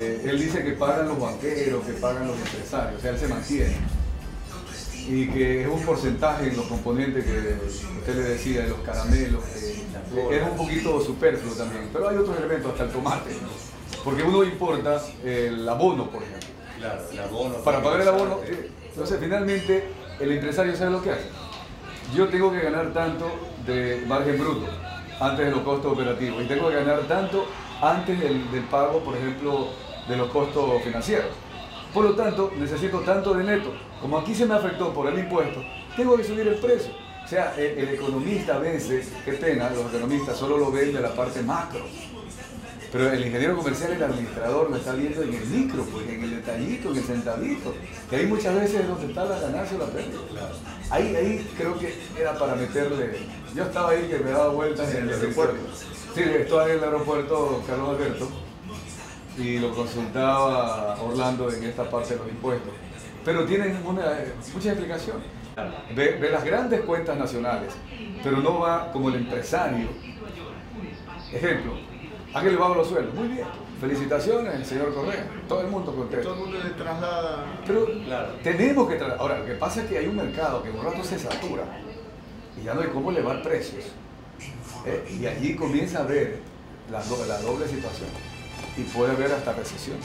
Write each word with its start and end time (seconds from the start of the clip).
Eh, 0.00 0.22
él 0.30 0.38
dice 0.38 0.62
que 0.62 0.74
pagan 0.74 1.08
los 1.08 1.18
banqueros, 1.18 1.84
que 1.84 1.94
pagan 1.94 2.28
los 2.28 2.36
empresarios, 2.38 3.00
o 3.00 3.02
sea, 3.02 3.10
él 3.10 3.18
se 3.18 3.26
mantiene. 3.26 3.76
Y 5.08 5.28
que 5.28 5.62
es 5.62 5.68
un 5.68 5.84
porcentaje 5.84 6.50
en 6.50 6.56
los 6.56 6.66
componentes 6.66 7.24
que 7.24 7.56
usted 7.98 8.14
le 8.14 8.22
decía, 8.22 8.62
de 8.62 8.68
los 8.68 8.78
caramelos, 8.82 9.42
que 9.44 10.36
es 10.36 10.42
un 10.48 10.56
poquito 10.56 11.00
superfluo 11.00 11.52
también. 11.52 11.90
Pero 11.92 12.08
hay 12.08 12.16
otros 12.16 12.38
elementos, 12.38 12.70
hasta 12.70 12.84
el 12.84 12.90
tomate, 12.90 13.30
porque 14.04 14.22
uno 14.22 14.44
importa 14.44 15.02
el 15.24 15.68
abono, 15.68 16.08
por 16.08 16.22
ejemplo. 16.22 16.48
Claro, 16.78 17.02
el 17.10 17.18
abono. 17.18 17.54
Para 17.56 17.82
pagar 17.82 18.00
el 18.02 18.06
abono, 18.06 18.38
eh, 18.44 18.70
entonces 18.90 19.18
finalmente 19.18 19.82
el 20.20 20.30
empresario 20.30 20.76
sabe 20.76 20.92
lo 20.92 21.02
que 21.02 21.10
hace. 21.10 21.28
Yo 22.14 22.28
tengo 22.28 22.52
que 22.52 22.60
ganar 22.60 22.92
tanto 22.92 23.28
de 23.66 24.04
margen 24.06 24.38
bruto 24.38 24.68
antes 25.18 25.44
de 25.44 25.50
los 25.50 25.62
costos 25.62 25.92
operativos 25.92 26.44
y 26.44 26.46
tengo 26.46 26.68
que 26.68 26.76
ganar 26.76 27.00
tanto 27.08 27.48
antes 27.82 28.20
del, 28.20 28.48
del 28.52 28.62
pago, 28.62 29.00
por 29.00 29.16
ejemplo, 29.16 29.87
de 30.08 30.16
los 30.16 30.30
costos 30.30 30.82
financieros. 30.82 31.30
Por 31.92 32.04
lo 32.04 32.14
tanto, 32.14 32.52
necesito 32.58 33.00
tanto 33.00 33.34
de 33.34 33.44
neto. 33.44 33.72
Como 34.00 34.18
aquí 34.18 34.34
se 34.34 34.46
me 34.46 34.54
afectó 34.54 34.92
por 34.92 35.08
el 35.08 35.18
impuesto, 35.18 35.62
tengo 35.96 36.16
que 36.16 36.24
subir 36.24 36.46
el 36.46 36.56
precio. 36.56 36.92
O 37.24 37.28
sea, 37.28 37.54
el, 37.56 37.78
el 37.78 37.88
economista 37.90 38.56
a 38.56 38.58
veces, 38.58 39.12
qué 39.24 39.32
pena, 39.32 39.70
los 39.70 39.92
economistas 39.92 40.36
solo 40.36 40.56
lo 40.58 40.70
ven 40.70 40.92
de 40.92 41.00
la 41.00 41.12
parte 41.12 41.42
macro. 41.42 41.80
Pero 42.90 43.12
el 43.12 43.26
ingeniero 43.26 43.54
comercial, 43.54 43.92
el 43.92 44.02
administrador, 44.02 44.70
lo 44.70 44.76
está 44.76 44.94
viendo 44.94 45.22
en 45.22 45.34
el 45.34 45.44
micro, 45.44 45.84
pues, 45.84 46.08
en 46.08 46.24
el 46.24 46.30
detallito, 46.36 46.90
en 46.90 46.96
el 46.96 47.04
centavito. 47.04 47.74
Que 48.08 48.16
ahí 48.16 48.26
muchas 48.26 48.54
veces 48.54 48.80
es 48.80 48.88
donde 48.88 49.06
está 49.08 49.24
la 49.26 49.38
ganancia 49.38 49.76
o 49.76 49.80
la 49.80 49.86
pérdida. 49.86 50.18
Ahí, 50.88 51.14
ahí 51.14 51.50
creo 51.58 51.78
que 51.78 51.94
era 52.18 52.38
para 52.38 52.54
meterle. 52.54 53.18
Yo 53.54 53.64
estaba 53.64 53.90
ahí 53.90 54.08
que 54.08 54.18
me 54.20 54.30
daba 54.30 54.48
vueltas 54.48 54.94
en 54.94 55.06
el 55.06 55.14
aeropuerto. 55.14 55.56
Sí, 56.14 56.22
estaba 56.22 56.66
en 56.66 56.78
el 56.78 56.84
aeropuerto 56.84 57.62
Carlos 57.66 57.90
Alberto 57.90 58.47
y 59.38 59.58
lo 59.58 59.72
consultaba 59.74 60.96
Orlando 61.00 61.50
en 61.52 61.64
esta 61.64 61.88
parte 61.88 62.14
de 62.14 62.20
los 62.20 62.28
impuestos. 62.28 62.72
Pero 63.24 63.44
tienen 63.44 63.78
una, 63.84 64.02
mucha 64.54 64.70
explicación. 64.70 65.16
Ve, 65.94 66.18
ve 66.20 66.30
las 66.30 66.44
grandes 66.44 66.80
cuentas 66.82 67.16
nacionales, 67.18 67.72
pero 68.22 68.38
no 68.38 68.60
va 68.60 68.90
como 68.92 69.08
el 69.08 69.16
empresario. 69.16 69.88
Ejemplo, 71.32 71.72
¿a 72.32 72.40
qué 72.42 72.50
le 72.50 72.56
bajo 72.56 72.74
los 72.76 72.88
sueldos? 72.88 73.14
Muy 73.14 73.28
bien. 73.28 73.46
Felicitaciones, 73.80 74.66
señor 74.66 74.92
Correa. 74.94 75.26
Todo 75.48 75.60
el 75.60 75.68
mundo 75.68 75.94
contento. 75.94 76.24
Todo 76.28 76.34
el 76.34 76.40
mundo 76.50 76.58
le 76.64 76.70
traslada. 76.70 77.44
Pero 77.66 77.86
Claro. 78.04 78.28
tenemos 78.42 78.88
que 78.88 78.94
trasladar. 78.96 79.20
Ahora, 79.20 79.38
lo 79.40 79.46
que 79.46 79.54
pasa 79.54 79.82
es 79.82 79.88
que 79.88 79.98
hay 79.98 80.06
un 80.06 80.16
mercado 80.16 80.62
que 80.62 80.70
por 80.70 80.84
rato 80.84 81.04
se 81.04 81.18
satura 81.18 81.62
y 82.60 82.64
ya 82.64 82.74
no 82.74 82.80
hay 82.80 82.88
cómo 82.88 83.10
elevar 83.10 83.42
precios. 83.42 83.84
¿eh? 84.86 85.16
Y 85.20 85.26
allí 85.26 85.54
comienza 85.54 86.00
a 86.00 86.02
ver 86.04 86.38
la, 86.90 87.02
do- 87.04 87.24
la 87.26 87.38
doble 87.40 87.68
situación 87.68 88.08
y 88.78 88.82
puede 88.84 89.12
haber 89.12 89.32
hasta 89.32 89.52
recesión. 89.52 89.96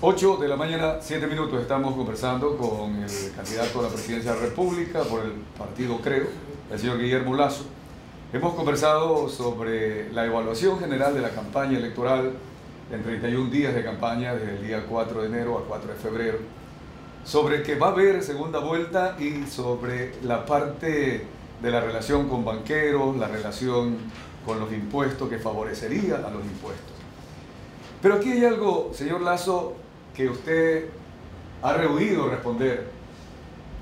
8 0.00 0.36
de 0.36 0.48
la 0.48 0.56
mañana, 0.56 0.98
7 1.00 1.26
minutos, 1.26 1.60
estamos 1.60 1.96
conversando 1.96 2.56
con 2.56 3.02
el 3.02 3.32
candidato 3.34 3.80
a 3.80 3.84
la 3.84 3.88
presidencia 3.88 4.32
de 4.32 4.38
la 4.38 4.46
República 4.46 5.02
por 5.02 5.24
el 5.24 5.32
partido 5.56 5.98
Creo, 6.00 6.26
el 6.70 6.78
señor 6.78 6.98
Guillermo 6.98 7.34
Lazo. 7.34 7.64
Hemos 8.32 8.54
conversado 8.54 9.28
sobre 9.28 10.12
la 10.12 10.26
evaluación 10.26 10.78
general 10.78 11.14
de 11.14 11.22
la 11.22 11.30
campaña 11.30 11.78
electoral 11.78 12.32
en 12.92 13.02
31 13.02 13.50
días 13.50 13.74
de 13.74 13.82
campaña 13.82 14.34
desde 14.34 14.56
el 14.56 14.66
día 14.66 14.84
4 14.86 15.22
de 15.22 15.26
enero 15.26 15.58
a 15.58 15.64
4 15.66 15.92
de 15.92 15.98
febrero, 15.98 16.38
sobre 17.24 17.62
que 17.62 17.74
va 17.74 17.88
a 17.88 17.90
haber 17.90 18.22
segunda 18.22 18.60
vuelta 18.60 19.16
y 19.18 19.46
sobre 19.46 20.12
la 20.22 20.44
parte 20.44 21.26
de 21.60 21.70
la 21.70 21.80
relación 21.80 22.28
con 22.28 22.44
banqueros, 22.44 23.16
la 23.16 23.26
relación 23.26 23.96
con 24.46 24.60
los 24.60 24.70
impuestos 24.72 25.28
que 25.28 25.38
favorecería 25.38 26.16
a 26.16 26.30
los 26.30 26.44
impuestos. 26.44 26.97
Pero 28.02 28.14
aquí 28.14 28.32
hay 28.32 28.44
algo, 28.44 28.90
señor 28.94 29.20
Lazo, 29.22 29.74
que 30.14 30.28
usted 30.28 30.86
ha 31.62 31.72
rehuido 31.72 32.28
responder 32.28 32.86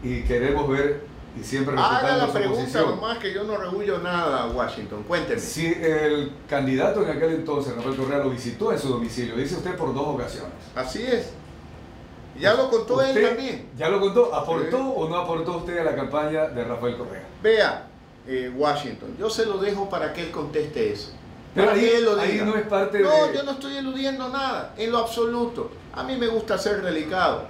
y 0.02 0.22
queremos 0.22 0.68
ver 0.68 1.04
y 1.38 1.44
siempre 1.44 1.74
Haga 1.78 2.16
la 2.16 2.26
su 2.26 2.32
pregunta 2.32 2.60
posición. 2.62 2.90
nomás 2.96 3.18
que 3.18 3.34
yo 3.34 3.44
no 3.44 3.58
regullo 3.58 3.98
nada, 3.98 4.46
Washington. 4.46 5.02
Cuénteme. 5.06 5.38
Si 5.38 5.66
el 5.66 6.32
candidato 6.48 7.02
en 7.02 7.10
aquel 7.10 7.34
entonces, 7.34 7.74
Rafael 7.76 7.96
Correa, 7.96 8.18
lo 8.18 8.30
visitó 8.30 8.72
en 8.72 8.78
su 8.78 8.88
domicilio, 8.88 9.36
dice 9.36 9.56
usted 9.56 9.76
por 9.76 9.92
dos 9.92 10.06
ocasiones. 10.06 10.52
Así 10.74 11.02
es. 11.02 11.32
Ya 12.40 12.54
lo 12.54 12.70
contó 12.70 13.00
él 13.02 13.08
¿Usted 13.08 13.28
también. 13.28 13.68
¿Ya 13.76 13.88
lo 13.88 14.00
contó? 14.00 14.34
¿Aportó 14.34 14.78
o 14.78 15.08
no 15.08 15.16
aportó 15.16 15.58
usted 15.58 15.78
a 15.78 15.84
la 15.84 15.94
campaña 15.94 16.48
de 16.48 16.64
Rafael 16.64 16.96
Correa? 16.96 17.24
Vea, 17.42 17.86
eh, 18.26 18.52
Washington, 18.54 19.16
yo 19.18 19.28
se 19.30 19.46
lo 19.46 19.58
dejo 19.58 19.88
para 19.88 20.12
que 20.12 20.22
él 20.22 20.30
conteste 20.30 20.92
eso. 20.92 21.12
Pero 21.56 21.70
ahí, 21.70 22.00
lo 22.02 22.20
ahí 22.20 22.42
no 22.44 22.54
es 22.54 22.66
parte 22.66 23.00
No, 23.00 23.26
de... 23.26 23.34
yo 23.34 23.42
no 23.42 23.52
estoy 23.52 23.78
eludiendo 23.78 24.28
nada, 24.28 24.74
en 24.76 24.92
lo 24.92 24.98
absoluto. 24.98 25.70
A 25.94 26.02
mí 26.02 26.14
me 26.16 26.26
gusta 26.26 26.58
ser 26.58 26.82
delicado. 26.82 27.48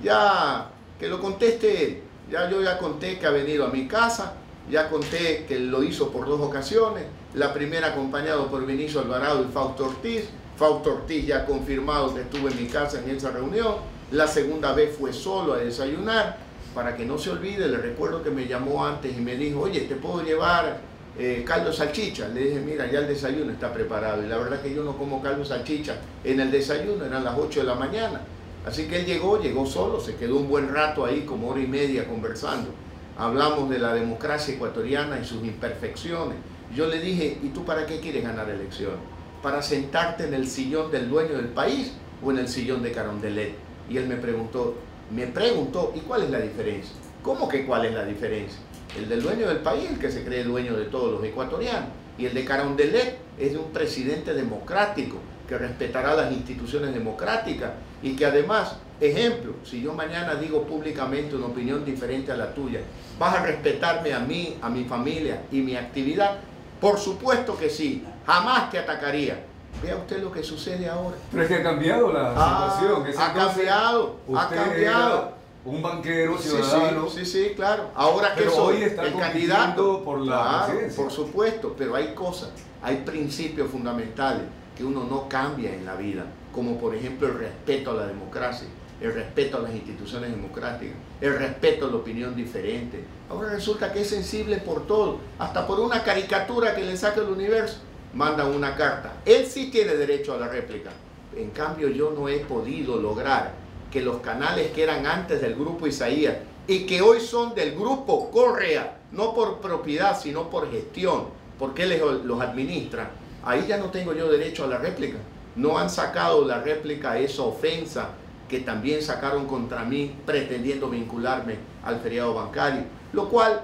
Ya, 0.00 0.70
que 0.98 1.08
lo 1.08 1.20
conteste 1.20 1.84
él. 1.84 2.02
Ya 2.30 2.48
yo 2.48 2.62
ya 2.62 2.78
conté 2.78 3.18
que 3.18 3.26
ha 3.26 3.30
venido 3.30 3.64
a 3.64 3.68
mi 3.68 3.88
casa, 3.88 4.34
ya 4.70 4.88
conté 4.88 5.44
que 5.46 5.58
lo 5.58 5.82
hizo 5.82 6.10
por 6.12 6.26
dos 6.26 6.40
ocasiones. 6.40 7.04
La 7.34 7.52
primera 7.52 7.88
acompañado 7.88 8.46
por 8.46 8.64
Vinicio 8.64 9.00
Alvarado 9.00 9.42
y 9.42 9.52
Fausto 9.52 9.86
Ortiz. 9.86 10.28
Fausto 10.56 10.94
Ortiz 10.94 11.26
ya 11.26 11.38
ha 11.38 11.46
confirmado 11.46 12.14
que 12.14 12.20
estuvo 12.20 12.48
en 12.48 12.56
mi 12.56 12.68
casa 12.68 13.00
en 13.00 13.10
esa 13.10 13.30
reunión. 13.30 13.76
La 14.12 14.28
segunda 14.28 14.72
vez 14.72 14.96
fue 14.96 15.12
solo 15.12 15.54
a 15.54 15.58
desayunar. 15.58 16.38
Para 16.74 16.96
que 16.96 17.04
no 17.04 17.18
se 17.18 17.30
olvide, 17.30 17.66
le 17.66 17.78
recuerdo 17.78 18.22
que 18.22 18.30
me 18.30 18.46
llamó 18.46 18.86
antes 18.86 19.16
y 19.16 19.20
me 19.20 19.34
dijo, 19.34 19.62
oye, 19.62 19.80
¿te 19.80 19.96
puedo 19.96 20.22
llevar 20.22 20.80
eh, 21.18 21.42
caldo 21.44 21.72
salchicha. 21.72 22.28
Le 22.28 22.44
dije, 22.44 22.60
mira, 22.60 22.90
ya 22.90 23.00
el 23.00 23.08
desayuno 23.08 23.52
está 23.52 23.72
preparado. 23.72 24.22
Y 24.22 24.28
la 24.28 24.38
verdad 24.38 24.62
que 24.62 24.72
yo 24.72 24.84
no 24.84 24.96
como 24.96 25.20
caldo 25.20 25.44
salchicha 25.44 25.96
en 26.24 26.40
el 26.40 26.50
desayuno, 26.50 27.04
eran 27.04 27.24
las 27.24 27.36
8 27.36 27.60
de 27.60 27.66
la 27.66 27.74
mañana. 27.74 28.20
Así 28.64 28.86
que 28.86 29.00
él 29.00 29.06
llegó, 29.06 29.40
llegó 29.40 29.66
solo, 29.66 30.00
se 30.00 30.16
quedó 30.16 30.36
un 30.36 30.48
buen 30.48 30.72
rato 30.72 31.04
ahí, 31.04 31.22
como 31.22 31.48
hora 31.48 31.60
y 31.60 31.66
media 31.66 32.06
conversando. 32.06 32.70
Hablamos 33.16 33.68
de 33.68 33.78
la 33.78 33.94
democracia 33.94 34.54
ecuatoriana 34.54 35.18
y 35.18 35.24
sus 35.24 35.42
imperfecciones. 35.42 36.38
Yo 36.74 36.86
le 36.86 37.00
dije, 37.00 37.38
¿y 37.42 37.48
tú 37.48 37.64
para 37.64 37.86
qué 37.86 37.98
quieres 37.98 38.22
ganar 38.22 38.48
elecciones? 38.48 38.98
¿Para 39.42 39.62
sentarte 39.62 40.26
en 40.26 40.34
el 40.34 40.46
sillón 40.46 40.90
del 40.90 41.08
dueño 41.08 41.36
del 41.36 41.48
país 41.48 41.92
o 42.22 42.30
en 42.30 42.38
el 42.38 42.48
sillón 42.48 42.82
de 42.82 42.92
Carondelet? 42.92 43.54
Y 43.88 43.96
él 43.96 44.06
me 44.06 44.16
preguntó, 44.16 44.74
me 45.10 45.26
preguntó, 45.26 45.92
¿y 45.96 46.00
cuál 46.00 46.24
es 46.24 46.30
la 46.30 46.40
diferencia? 46.40 46.94
¿Cómo 47.22 47.48
que 47.48 47.64
cuál 47.66 47.86
es 47.86 47.94
la 47.94 48.04
diferencia? 48.04 48.60
El 48.98 49.08
del 49.08 49.22
dueño 49.22 49.48
del 49.48 49.58
país, 49.58 49.88
el 49.90 49.98
que 49.98 50.10
se 50.10 50.24
cree 50.24 50.44
dueño 50.44 50.76
de 50.76 50.86
todos 50.86 51.12
los 51.12 51.22
ecuatorianos. 51.24 51.90
Y 52.18 52.26
el 52.26 52.34
de 52.34 52.44
Carondelet 52.44 53.18
es 53.38 53.52
de 53.52 53.58
un 53.58 53.70
presidente 53.72 54.34
democrático 54.34 55.18
que 55.48 55.56
respetará 55.56 56.14
las 56.14 56.32
instituciones 56.32 56.92
democráticas 56.92 57.70
y 58.02 58.16
que 58.16 58.26
además, 58.26 58.76
ejemplo, 59.00 59.54
si 59.64 59.80
yo 59.80 59.94
mañana 59.94 60.34
digo 60.34 60.62
públicamente 60.64 61.36
una 61.36 61.46
opinión 61.46 61.84
diferente 61.84 62.32
a 62.32 62.36
la 62.36 62.52
tuya, 62.52 62.80
¿vas 63.18 63.36
a 63.36 63.42
respetarme 63.44 64.12
a 64.12 64.18
mí, 64.18 64.56
a 64.60 64.68
mi 64.68 64.84
familia 64.84 65.42
y 65.52 65.60
mi 65.62 65.76
actividad? 65.76 66.38
Por 66.80 66.98
supuesto 66.98 67.56
que 67.56 67.70
sí, 67.70 68.04
jamás 68.26 68.70
te 68.70 68.78
atacaría. 68.78 69.44
Vea 69.82 69.96
usted 69.96 70.20
lo 70.22 70.32
que 70.32 70.42
sucede 70.42 70.88
ahora. 70.88 71.16
Pero 71.30 71.42
es 71.44 71.48
que 71.48 71.54
ha 71.54 71.62
cambiado 71.62 72.12
la 72.12 72.32
Ah, 72.36 72.76
situación. 72.80 73.22
Ha 73.22 73.32
cambiado, 73.32 74.16
ha 74.34 74.48
cambiado. 74.48 75.18
era 75.18 75.37
un 75.64 75.82
banquero 75.82 76.38
ciudadano. 76.38 77.08
sí, 77.08 77.24
sí, 77.24 77.48
sí, 77.48 77.52
claro. 77.54 77.90
Ahora 77.94 78.34
que 78.34 78.48
soy 78.48 78.82
el 78.82 78.94
candidato 78.94 80.02
por 80.04 80.20
la 80.20 80.66
Claro, 80.66 80.88
por 80.96 81.10
supuesto, 81.10 81.74
pero 81.76 81.94
hay 81.94 82.14
cosas, 82.14 82.50
hay 82.82 82.96
principios 82.98 83.70
fundamentales 83.70 84.42
que 84.76 84.84
uno 84.84 85.04
no 85.04 85.28
cambia 85.28 85.74
en 85.74 85.84
la 85.84 85.96
vida, 85.96 86.24
como 86.52 86.78
por 86.78 86.94
ejemplo 86.94 87.28
el 87.28 87.38
respeto 87.38 87.90
a 87.90 87.94
la 87.94 88.06
democracia, 88.06 88.68
el 89.00 89.12
respeto 89.12 89.58
a 89.58 89.60
las 89.60 89.74
instituciones 89.74 90.30
democráticas, 90.30 90.96
el 91.20 91.38
respeto 91.38 91.86
a 91.86 91.90
la 91.90 91.96
opinión 91.96 92.34
diferente. 92.34 93.02
Ahora 93.28 93.50
resulta 93.50 93.92
que 93.92 94.02
es 94.02 94.08
sensible 94.08 94.58
por 94.58 94.86
todo, 94.86 95.18
hasta 95.38 95.66
por 95.66 95.80
una 95.80 96.02
caricatura 96.02 96.74
que 96.74 96.82
le 96.82 96.96
saca 96.96 97.20
el 97.20 97.28
universo, 97.28 97.78
mandan 98.14 98.54
una 98.54 98.74
carta. 98.76 99.12
Él 99.24 99.46
sí 99.46 99.70
tiene 99.70 99.94
derecho 99.94 100.32
a 100.32 100.38
la 100.38 100.48
réplica. 100.48 100.90
En 101.36 101.50
cambio 101.50 101.88
yo 101.88 102.10
no 102.10 102.28
he 102.28 102.38
podido 102.40 102.96
lograr 102.96 103.52
que 103.90 104.02
los 104.02 104.18
canales 104.18 104.70
que 104.72 104.82
eran 104.82 105.06
antes 105.06 105.40
del 105.40 105.54
grupo 105.54 105.86
Isaías 105.86 106.36
y 106.66 106.80
que 106.86 107.00
hoy 107.00 107.20
son 107.20 107.54
del 107.54 107.74
grupo 107.74 108.30
Correa, 108.30 108.98
no 109.12 109.34
por 109.34 109.60
propiedad, 109.60 110.18
sino 110.18 110.50
por 110.50 110.70
gestión, 110.70 111.24
porque 111.58 111.84
él 111.84 112.22
los 112.24 112.40
administra, 112.40 113.10
ahí 113.44 113.64
ya 113.66 113.78
no 113.78 113.86
tengo 113.86 114.12
yo 114.12 114.30
derecho 114.30 114.64
a 114.64 114.68
la 114.68 114.78
réplica. 114.78 115.16
No 115.56 115.78
han 115.78 115.90
sacado 115.90 116.46
la 116.46 116.60
réplica 116.60 117.18
esa 117.18 117.42
ofensa 117.42 118.10
que 118.48 118.60
también 118.60 119.02
sacaron 119.02 119.46
contra 119.46 119.84
mí 119.84 120.14
pretendiendo 120.24 120.88
vincularme 120.88 121.56
al 121.84 122.00
feriado 122.00 122.34
bancario, 122.34 122.82
lo 123.12 123.28
cual 123.28 123.62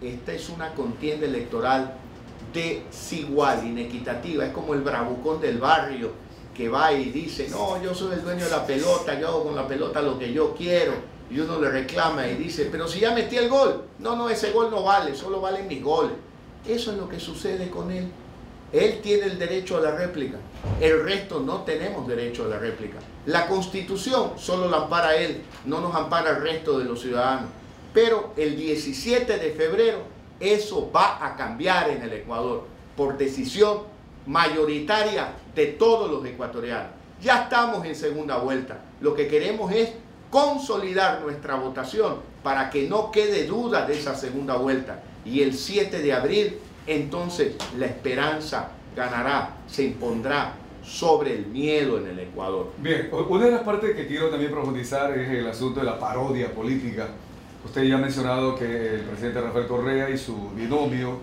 esta 0.00 0.32
es 0.32 0.48
una 0.48 0.74
contienda 0.74 1.26
electoral 1.26 1.94
desigual, 2.52 3.66
inequitativa, 3.66 4.46
es 4.46 4.52
como 4.52 4.74
el 4.74 4.80
bravucón 4.80 5.40
del 5.40 5.58
barrio 5.58 6.10
que 6.56 6.68
va 6.68 6.92
y 6.92 7.10
dice, 7.10 7.48
no, 7.50 7.82
yo 7.82 7.94
soy 7.94 8.14
el 8.14 8.22
dueño 8.22 8.44
de 8.44 8.50
la 8.50 8.66
pelota, 8.66 9.18
yo 9.20 9.28
hago 9.28 9.44
con 9.44 9.56
la 9.56 9.68
pelota 9.68 10.00
lo 10.00 10.18
que 10.18 10.32
yo 10.32 10.54
quiero, 10.54 10.94
y 11.30 11.38
uno 11.38 11.60
le 11.60 11.70
reclama 11.70 12.26
y 12.26 12.36
dice, 12.36 12.68
pero 12.70 12.88
si 12.88 13.00
ya 13.00 13.12
metí 13.12 13.36
el 13.36 13.48
gol, 13.48 13.84
no, 13.98 14.16
no, 14.16 14.30
ese 14.30 14.52
gol 14.52 14.70
no 14.70 14.82
vale, 14.82 15.14
solo 15.14 15.40
valen 15.40 15.68
mis 15.68 15.82
goles. 15.82 16.12
Eso 16.66 16.92
es 16.92 16.98
lo 16.98 17.08
que 17.08 17.20
sucede 17.20 17.68
con 17.68 17.90
él. 17.90 18.08
Él 18.72 19.00
tiene 19.02 19.26
el 19.26 19.38
derecho 19.38 19.76
a 19.76 19.80
la 19.80 19.92
réplica. 19.92 20.38
El 20.80 21.04
resto 21.04 21.40
no 21.40 21.62
tenemos 21.62 22.08
derecho 22.08 22.44
a 22.44 22.48
la 22.48 22.58
réplica. 22.58 22.98
La 23.26 23.46
constitución 23.46 24.32
solo 24.36 24.68
la 24.68 24.78
ampara 24.78 25.16
él, 25.16 25.42
no 25.64 25.80
nos 25.80 25.94
ampara 25.94 26.30
el 26.30 26.42
resto 26.42 26.78
de 26.78 26.84
los 26.84 27.00
ciudadanos. 27.00 27.50
Pero 27.92 28.32
el 28.36 28.56
17 28.56 29.38
de 29.38 29.50
febrero 29.52 29.98
eso 30.40 30.90
va 30.94 31.24
a 31.24 31.36
cambiar 31.36 31.90
en 31.90 32.02
el 32.02 32.12
Ecuador 32.12 32.64
por 32.96 33.16
decisión 33.16 33.95
mayoritaria 34.26 35.28
de 35.54 35.66
todos 35.66 36.10
los 36.10 36.24
ecuatorianos. 36.24 36.90
Ya 37.22 37.44
estamos 37.44 37.84
en 37.86 37.94
segunda 37.94 38.38
vuelta. 38.38 38.80
Lo 39.00 39.14
que 39.14 39.26
queremos 39.26 39.72
es 39.72 39.92
consolidar 40.30 41.22
nuestra 41.22 41.54
votación 41.54 42.16
para 42.42 42.68
que 42.70 42.88
no 42.88 43.10
quede 43.10 43.46
duda 43.46 43.86
de 43.86 43.94
esa 43.94 44.14
segunda 44.14 44.56
vuelta. 44.56 45.02
Y 45.24 45.42
el 45.42 45.54
7 45.54 46.00
de 46.00 46.12
abril, 46.12 46.58
entonces, 46.86 47.54
la 47.78 47.86
esperanza 47.86 48.70
ganará, 48.94 49.56
se 49.66 49.84
impondrá 49.84 50.54
sobre 50.84 51.34
el 51.34 51.46
miedo 51.46 51.98
en 51.98 52.06
el 52.08 52.18
Ecuador. 52.20 52.72
Bien, 52.78 53.08
una 53.28 53.46
de 53.46 53.50
las 53.50 53.62
partes 53.62 53.96
que 53.96 54.06
quiero 54.06 54.28
también 54.28 54.52
profundizar 54.52 55.16
es 55.18 55.28
el 55.30 55.46
asunto 55.46 55.80
de 55.80 55.86
la 55.86 55.98
parodia 55.98 56.52
política. 56.54 57.08
Usted 57.64 57.82
ya 57.82 57.96
ha 57.96 57.98
mencionado 57.98 58.54
que 58.54 58.94
el 58.94 59.00
presidente 59.00 59.40
Rafael 59.40 59.66
Correa 59.66 60.08
y 60.08 60.16
su 60.16 60.50
binomio 60.50 61.18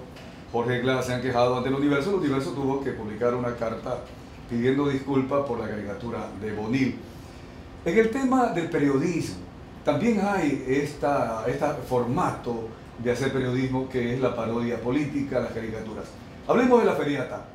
Jorge 0.54 0.82
Glass 0.82 1.08
se 1.08 1.14
han 1.16 1.22
quejado 1.22 1.58
ante 1.58 1.70
el 1.70 1.76
universo. 1.76 2.12
El 2.12 2.18
universo 2.18 2.52
tuvo 2.52 2.84
que 2.84 2.92
publicar 2.92 3.34
una 3.34 3.56
carta 3.56 4.02
pidiendo 4.48 4.88
disculpas 4.88 5.48
por 5.48 5.60
la 5.60 5.68
caricatura 5.68 6.30
de 6.40 6.54
Bonil. 6.54 6.96
En 7.84 7.98
el 7.98 8.12
tema 8.12 8.50
del 8.50 8.70
periodismo, 8.70 9.38
también 9.84 10.22
hay 10.22 10.64
esta, 10.68 11.44
este 11.48 11.66
formato 11.90 12.68
de 13.00 13.12
hacer 13.12 13.34
periodismo 13.34 13.90
que 13.90 14.14
es 14.14 14.22
la 14.22 14.36
parodia 14.36 14.80
política, 14.80 15.40
las 15.40 15.54
caricaturas. 15.54 16.06
Hablemos 16.48 16.82
de 16.82 16.86
la 16.86 16.94
feriata. 16.94 17.46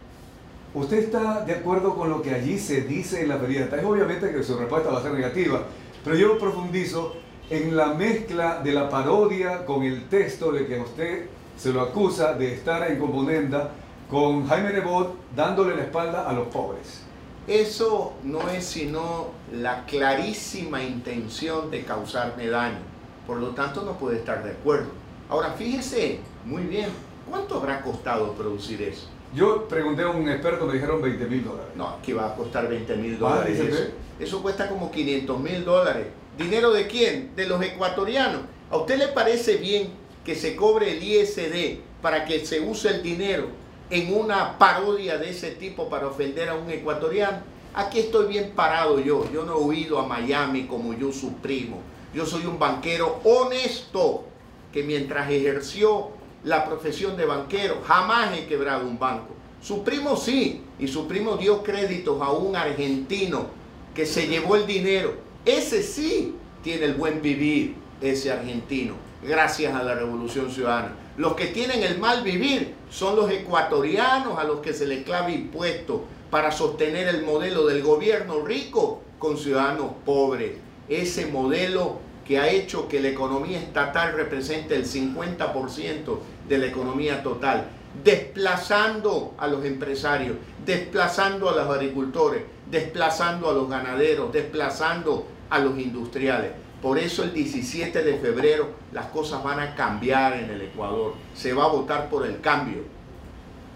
¿Usted 0.74 0.98
está 0.98 1.44
de 1.44 1.54
acuerdo 1.54 1.94
con 1.94 2.10
lo 2.10 2.20
que 2.20 2.34
allí 2.34 2.58
se 2.58 2.82
dice 2.82 3.22
en 3.22 3.28
la 3.28 3.38
feriata? 3.38 3.76
Es 3.76 3.84
obviamente 3.84 4.32
que 4.32 4.42
su 4.42 4.58
respuesta 4.58 4.90
va 4.90 4.98
a 4.98 5.02
ser 5.02 5.12
negativa, 5.12 5.62
pero 6.02 6.16
yo 6.16 6.36
profundizo 6.36 7.14
en 7.48 7.76
la 7.76 7.94
mezcla 7.94 8.60
de 8.60 8.72
la 8.72 8.90
parodia 8.90 9.64
con 9.64 9.84
el 9.84 10.08
texto 10.08 10.50
de 10.50 10.66
que 10.66 10.80
usted 10.80 11.26
se 11.58 11.72
lo 11.72 11.82
acusa 11.82 12.34
de 12.34 12.54
estar 12.54 12.88
en 12.88 12.98
componenda 12.98 13.72
con 14.08 14.46
Jaime 14.46 14.72
Nebot 14.72 15.16
dándole 15.34 15.74
la 15.76 15.82
espalda 15.82 16.28
a 16.28 16.32
los 16.32 16.46
pobres. 16.48 17.02
Eso 17.48 18.14
no 18.22 18.48
es 18.48 18.64
sino 18.64 19.28
la 19.52 19.84
clarísima 19.84 20.82
intención 20.82 21.70
de 21.70 21.82
causarme 21.82 22.46
daño. 22.46 22.78
Por 23.26 23.38
lo 23.38 23.48
tanto, 23.48 23.82
no 23.82 23.98
puede 23.98 24.18
estar 24.18 24.44
de 24.44 24.52
acuerdo. 24.52 24.88
Ahora, 25.28 25.52
fíjese, 25.52 26.20
muy 26.44 26.62
bien, 26.62 26.88
¿cuánto 27.28 27.56
habrá 27.56 27.82
costado 27.82 28.32
producir 28.34 28.80
eso? 28.82 29.08
Yo 29.34 29.66
pregunté 29.66 30.02
a 30.02 30.08
un 30.08 30.28
experto, 30.28 30.64
me 30.64 30.74
dijeron 30.74 31.02
20 31.02 31.26
mil 31.26 31.44
dólares. 31.44 31.72
No, 31.74 31.96
que 32.02 32.14
va 32.14 32.28
a 32.28 32.34
costar 32.34 32.68
20 32.68 32.96
mil 32.96 33.18
dólares. 33.18 33.58
Eso. 33.58 33.82
eso 34.18 34.42
cuesta 34.42 34.68
como 34.68 34.90
500 34.90 35.40
mil 35.40 35.64
dólares. 35.64 36.06
¿Dinero 36.38 36.70
de 36.70 36.86
quién? 36.86 37.34
De 37.34 37.46
los 37.46 37.60
ecuatorianos. 37.62 38.42
¿A 38.70 38.76
usted 38.76 38.96
le 38.96 39.08
parece 39.08 39.56
bien 39.56 39.90
que 40.28 40.34
se 40.34 40.54
cobre 40.56 40.92
el 40.92 41.02
ISD 41.02 41.78
para 42.02 42.26
que 42.26 42.44
se 42.44 42.60
use 42.60 42.90
el 42.90 43.02
dinero 43.02 43.46
en 43.88 44.12
una 44.12 44.58
parodia 44.58 45.16
de 45.16 45.30
ese 45.30 45.52
tipo 45.52 45.88
para 45.88 46.06
ofender 46.06 46.50
a 46.50 46.54
un 46.54 46.70
ecuatoriano? 46.70 47.38
Aquí 47.72 48.00
estoy 48.00 48.26
bien 48.26 48.52
parado 48.54 49.00
yo. 49.00 49.24
Yo 49.32 49.44
no 49.44 49.54
he 49.54 49.62
huido 49.62 49.98
a 49.98 50.06
Miami 50.06 50.66
como 50.66 50.92
yo 50.92 51.12
su 51.12 51.32
primo. 51.36 51.78
Yo 52.12 52.26
soy 52.26 52.44
un 52.44 52.58
banquero 52.58 53.20
honesto 53.24 54.26
que 54.70 54.82
mientras 54.82 55.30
ejerció 55.30 56.10
la 56.44 56.66
profesión 56.66 57.16
de 57.16 57.24
banquero 57.24 57.78
jamás 57.86 58.36
he 58.36 58.44
quebrado 58.44 58.86
un 58.86 58.98
banco. 58.98 59.34
Su 59.62 59.82
primo 59.82 60.14
sí, 60.14 60.60
y 60.78 60.88
su 60.88 61.08
primo 61.08 61.38
dio 61.38 61.62
créditos 61.62 62.20
a 62.20 62.32
un 62.32 62.54
argentino 62.54 63.46
que 63.94 64.04
se 64.04 64.26
llevó 64.26 64.56
el 64.56 64.66
dinero 64.66 65.26
ese 65.48 65.82
sí 65.82 66.34
tiene 66.62 66.84
el 66.84 66.94
buen 66.94 67.22
vivir, 67.22 67.74
ese 68.02 68.30
argentino, 68.30 68.94
gracias 69.22 69.74
a 69.74 69.82
la 69.82 69.94
Revolución 69.94 70.50
Ciudadana. 70.50 70.94
Los 71.16 71.34
que 71.34 71.46
tienen 71.46 71.82
el 71.82 71.98
mal 71.98 72.22
vivir 72.22 72.74
son 72.90 73.16
los 73.16 73.30
ecuatorianos 73.30 74.38
a 74.38 74.44
los 74.44 74.60
que 74.60 74.72
se 74.72 74.86
les 74.86 75.04
clava 75.04 75.30
impuestos 75.30 76.00
para 76.30 76.52
sostener 76.52 77.08
el 77.08 77.24
modelo 77.24 77.66
del 77.66 77.82
gobierno 77.82 78.44
rico 78.44 79.02
con 79.18 79.36
ciudadanos 79.36 79.92
pobres. 80.04 80.52
Ese 80.88 81.26
modelo 81.26 81.98
que 82.24 82.38
ha 82.38 82.48
hecho 82.48 82.88
que 82.88 83.00
la 83.00 83.08
economía 83.08 83.58
estatal 83.58 84.12
represente 84.12 84.76
el 84.76 84.84
50% 84.84 86.18
de 86.46 86.58
la 86.58 86.66
economía 86.66 87.22
total, 87.22 87.68
desplazando 88.04 89.34
a 89.38 89.46
los 89.48 89.64
empresarios, 89.64 90.36
desplazando 90.64 91.48
a 91.48 91.56
los 91.56 91.68
agricultores, 91.68 92.42
desplazando 92.70 93.50
a 93.50 93.54
los 93.54 93.68
ganaderos, 93.68 94.30
desplazando 94.30 95.26
a 95.48 95.58
los 95.58 95.78
industriales. 95.78 96.52
Por 96.82 96.96
eso 96.96 97.24
el 97.24 97.32
17 97.32 98.04
de 98.04 98.18
febrero 98.18 98.68
las 98.92 99.06
cosas 99.06 99.42
van 99.42 99.58
a 99.58 99.74
cambiar 99.74 100.34
en 100.34 100.48
el 100.50 100.62
Ecuador. 100.62 101.14
Se 101.34 101.52
va 101.52 101.64
a 101.64 101.68
votar 101.68 102.08
por 102.08 102.24
el 102.24 102.40
cambio. 102.40 102.82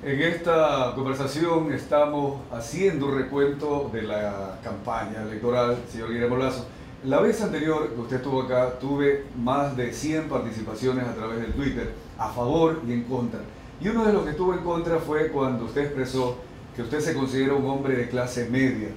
En 0.05 0.21
esta 0.21 0.93
conversación 0.95 1.73
estamos 1.73 2.41
haciendo 2.53 3.07
un 3.07 3.19
recuento 3.19 3.91
de 3.93 4.03
la 4.03 4.59
campaña 4.63 5.23
electoral, 5.23 5.79
señor 5.91 6.13
Guillermo 6.13 6.37
Lazo. 6.37 6.67
La 7.05 7.21
vez 7.21 7.43
anterior 7.43 7.93
que 7.93 8.01
usted 8.01 8.17
estuvo 8.17 8.43
acá, 8.43 8.79
tuve 8.79 9.25
más 9.37 9.77
de 9.77 9.93
100 9.93 10.29
participaciones 10.29 11.05
a 11.05 11.15
través 11.15 11.41
del 11.41 11.53
Twitter, 11.53 11.93
a 12.19 12.29
favor 12.29 12.81
y 12.87 12.93
en 12.93 13.03
contra. 13.05 13.41
Y 13.81 13.89
uno 13.89 14.05
de 14.05 14.13
los 14.13 14.23
que 14.23 14.31
estuvo 14.31 14.55
en 14.55 14.61
contra 14.61 14.99
fue 14.99 15.29
cuando 15.29 15.65
usted 15.65 15.87
expresó 15.87 16.37
que 16.77 16.83
usted 16.83 17.01
se 17.01 17.15
considera 17.15 17.55
un 17.55 17.69
hombre 17.69 17.97
de 17.97 18.09
clase 18.09 18.49
media. 18.49 18.91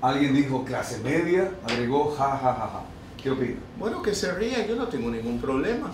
Alguien 0.00 0.34
dijo 0.34 0.64
clase 0.64 0.98
media, 1.04 1.52
agregó 1.64 2.14
ja, 2.16 2.30
ja, 2.30 2.54
ja, 2.54 2.54
ja. 2.54 2.82
¿Qué? 3.22 3.56
Bueno, 3.78 4.02
que 4.02 4.14
se 4.14 4.32
rían, 4.32 4.66
yo 4.66 4.76
no 4.76 4.88
tengo 4.88 5.10
ningún 5.10 5.40
problema. 5.40 5.92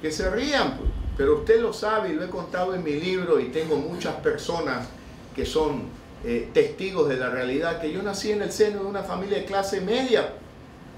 Que 0.00 0.10
se 0.10 0.30
rían, 0.30 0.78
pues. 0.78 0.90
pero 1.16 1.38
usted 1.38 1.60
lo 1.60 1.72
sabe 1.72 2.10
y 2.10 2.12
lo 2.14 2.24
he 2.24 2.28
contado 2.28 2.74
en 2.74 2.82
mi 2.82 2.94
libro 2.94 3.38
y 3.38 3.48
tengo 3.48 3.76
muchas 3.76 4.16
personas 4.16 4.88
que 5.34 5.46
son 5.46 5.84
eh, 6.24 6.50
testigos 6.52 7.08
de 7.08 7.16
la 7.16 7.30
realidad, 7.30 7.80
que 7.80 7.92
yo 7.92 8.02
nací 8.02 8.32
en 8.32 8.42
el 8.42 8.50
seno 8.50 8.80
de 8.80 8.86
una 8.86 9.02
familia 9.02 9.38
de 9.38 9.44
clase 9.44 9.80
media. 9.80 10.34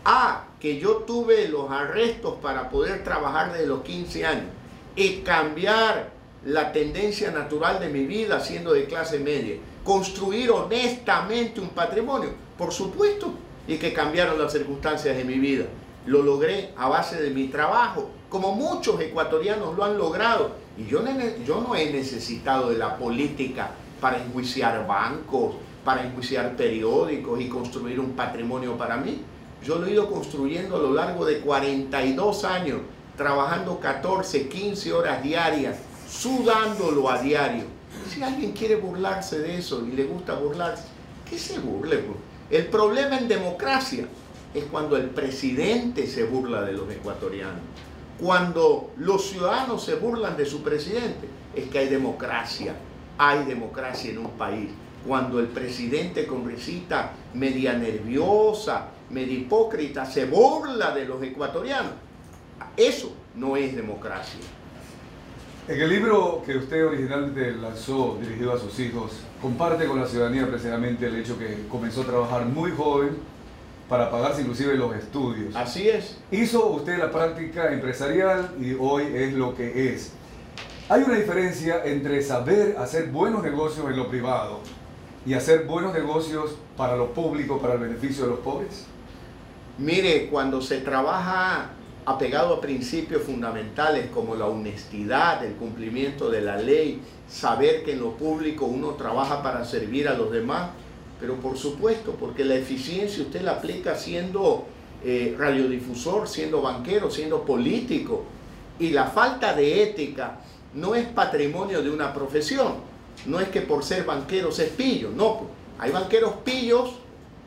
Ah, 0.04 0.44
que 0.60 0.78
yo 0.78 0.96
tuve 0.98 1.48
los 1.48 1.70
arrestos 1.70 2.36
para 2.40 2.70
poder 2.70 3.04
trabajar 3.04 3.52
desde 3.52 3.66
los 3.66 3.82
15 3.82 4.26
años 4.26 4.46
y 4.96 5.20
cambiar 5.20 6.10
la 6.44 6.72
tendencia 6.72 7.30
natural 7.30 7.80
de 7.80 7.88
mi 7.88 8.06
vida 8.06 8.40
siendo 8.40 8.72
de 8.72 8.84
clase 8.84 9.18
media. 9.18 9.56
Construir 9.82 10.50
honestamente 10.50 11.60
un 11.60 11.70
patrimonio 11.70 12.44
por 12.56 12.72
supuesto, 12.72 13.32
y 13.66 13.76
que 13.76 13.92
cambiaron 13.92 14.38
las 14.38 14.52
circunstancias 14.52 15.16
de 15.16 15.24
mi 15.24 15.38
vida. 15.38 15.64
Lo 16.06 16.22
logré 16.22 16.70
a 16.76 16.88
base 16.88 17.20
de 17.20 17.30
mi 17.30 17.48
trabajo, 17.48 18.10
como 18.28 18.52
muchos 18.52 19.00
ecuatorianos 19.00 19.76
lo 19.76 19.84
han 19.84 19.96
logrado. 19.96 20.52
Y 20.76 20.86
yo, 20.86 21.02
yo 21.46 21.60
no 21.60 21.74
he 21.74 21.90
necesitado 21.90 22.70
de 22.70 22.78
la 22.78 22.96
política 22.96 23.70
para 24.00 24.22
enjuiciar 24.22 24.86
bancos, 24.86 25.54
para 25.84 26.04
enjuiciar 26.04 26.56
periódicos 26.56 27.40
y 27.40 27.48
construir 27.48 28.00
un 28.00 28.12
patrimonio 28.12 28.76
para 28.76 28.96
mí. 28.96 29.22
Yo 29.64 29.78
lo 29.78 29.86
he 29.86 29.92
ido 29.92 30.10
construyendo 30.10 30.76
a 30.76 30.80
lo 30.80 30.92
largo 30.92 31.24
de 31.24 31.38
42 31.38 32.44
años, 32.44 32.80
trabajando 33.16 33.80
14, 33.80 34.48
15 34.48 34.92
horas 34.92 35.22
diarias, 35.22 35.78
sudándolo 36.06 37.08
a 37.08 37.18
diario. 37.18 37.64
Si 38.10 38.22
alguien 38.22 38.52
quiere 38.52 38.76
burlarse 38.76 39.38
de 39.38 39.58
eso 39.58 39.86
y 39.86 39.92
le 39.92 40.04
gusta 40.04 40.34
burlarse, 40.34 40.84
que 41.28 41.38
se 41.38 41.58
burle. 41.60 41.98
Pues. 41.98 42.33
El 42.50 42.66
problema 42.66 43.16
en 43.18 43.28
democracia 43.28 44.06
es 44.52 44.64
cuando 44.64 44.96
el 44.96 45.10
presidente 45.10 46.06
se 46.06 46.24
burla 46.24 46.62
de 46.62 46.72
los 46.72 46.90
ecuatorianos. 46.90 47.62
Cuando 48.20 48.92
los 48.98 49.28
ciudadanos 49.30 49.84
se 49.84 49.96
burlan 49.96 50.36
de 50.36 50.46
su 50.46 50.62
presidente, 50.62 51.28
es 51.54 51.68
que 51.68 51.78
hay 51.78 51.88
democracia. 51.88 52.74
Hay 53.18 53.44
democracia 53.44 54.10
en 54.10 54.18
un 54.18 54.30
país. 54.32 54.70
Cuando 55.06 55.40
el 55.40 55.48
presidente 55.48 56.26
con 56.26 56.46
risita 56.46 57.12
media 57.34 57.72
nerviosa, 57.74 58.88
media 59.10 59.34
hipócrita, 59.34 60.04
se 60.06 60.26
burla 60.26 60.94
de 60.94 61.06
los 61.06 61.22
ecuatorianos, 61.22 61.92
eso 62.76 63.12
no 63.34 63.56
es 63.56 63.74
democracia. 63.74 64.40
En 65.66 65.80
el 65.80 65.88
libro 65.88 66.42
que 66.44 66.58
usted 66.58 66.86
originalmente 66.86 67.52
lanzó 67.52 68.18
dirigido 68.20 68.52
a 68.52 68.58
sus 68.58 68.78
hijos, 68.80 69.12
comparte 69.40 69.86
con 69.86 69.98
la 69.98 70.06
ciudadanía 70.06 70.46
precisamente 70.46 71.06
el 71.06 71.16
hecho 71.16 71.38
que 71.38 71.66
comenzó 71.70 72.02
a 72.02 72.04
trabajar 72.04 72.44
muy 72.44 72.70
joven 72.72 73.16
para 73.88 74.10
pagarse 74.10 74.42
inclusive 74.42 74.74
los 74.74 74.94
estudios. 74.94 75.56
Así 75.56 75.88
es. 75.88 76.18
Hizo 76.30 76.66
usted 76.66 76.98
la 76.98 77.10
práctica 77.10 77.72
empresarial 77.72 78.50
y 78.60 78.74
hoy 78.78 79.04
es 79.14 79.32
lo 79.32 79.54
que 79.54 79.94
es. 79.94 80.12
Hay 80.90 81.02
una 81.02 81.14
diferencia 81.14 81.82
entre 81.82 82.20
saber 82.20 82.76
hacer 82.76 83.08
buenos 83.08 83.42
negocios 83.42 83.88
en 83.88 83.96
lo 83.96 84.10
privado 84.10 84.60
y 85.24 85.32
hacer 85.32 85.64
buenos 85.64 85.94
negocios 85.94 86.58
para 86.76 86.94
lo 86.94 87.14
público, 87.14 87.58
para 87.58 87.74
el 87.74 87.80
beneficio 87.80 88.24
de 88.24 88.30
los 88.32 88.40
pobres. 88.40 88.84
Mire, 89.78 90.28
cuando 90.28 90.60
se 90.60 90.80
trabaja 90.82 91.70
apegado 92.06 92.54
a 92.54 92.60
principios 92.60 93.22
fundamentales 93.22 94.10
como 94.10 94.34
la 94.34 94.46
honestidad, 94.46 95.44
el 95.44 95.54
cumplimiento 95.54 96.30
de 96.30 96.42
la 96.42 96.56
ley, 96.56 97.00
saber 97.28 97.82
que 97.82 97.92
en 97.92 98.00
lo 98.00 98.12
público 98.12 98.66
uno 98.66 98.90
trabaja 98.90 99.42
para 99.42 99.64
servir 99.64 100.08
a 100.08 100.14
los 100.14 100.30
demás, 100.30 100.70
pero 101.18 101.36
por 101.36 101.56
supuesto, 101.56 102.12
porque 102.12 102.44
la 102.44 102.56
eficiencia 102.56 103.22
usted 103.22 103.42
la 103.42 103.52
aplica 103.52 103.94
siendo 103.94 104.66
eh, 105.02 105.34
radiodifusor, 105.38 106.28
siendo 106.28 106.60
banquero, 106.60 107.10
siendo 107.10 107.44
político, 107.44 108.24
y 108.78 108.90
la 108.90 109.06
falta 109.06 109.54
de 109.54 109.82
ética 109.82 110.40
no 110.74 110.94
es 110.94 111.06
patrimonio 111.06 111.82
de 111.82 111.90
una 111.90 112.12
profesión, 112.12 112.74
no 113.26 113.40
es 113.40 113.48
que 113.48 113.62
por 113.62 113.82
ser 113.82 114.04
banqueros 114.04 114.58
es 114.58 114.70
pillo, 114.70 115.10
no, 115.10 115.38
pues, 115.38 115.50
hay 115.78 115.90
banqueros 115.90 116.34
pillos 116.44 116.96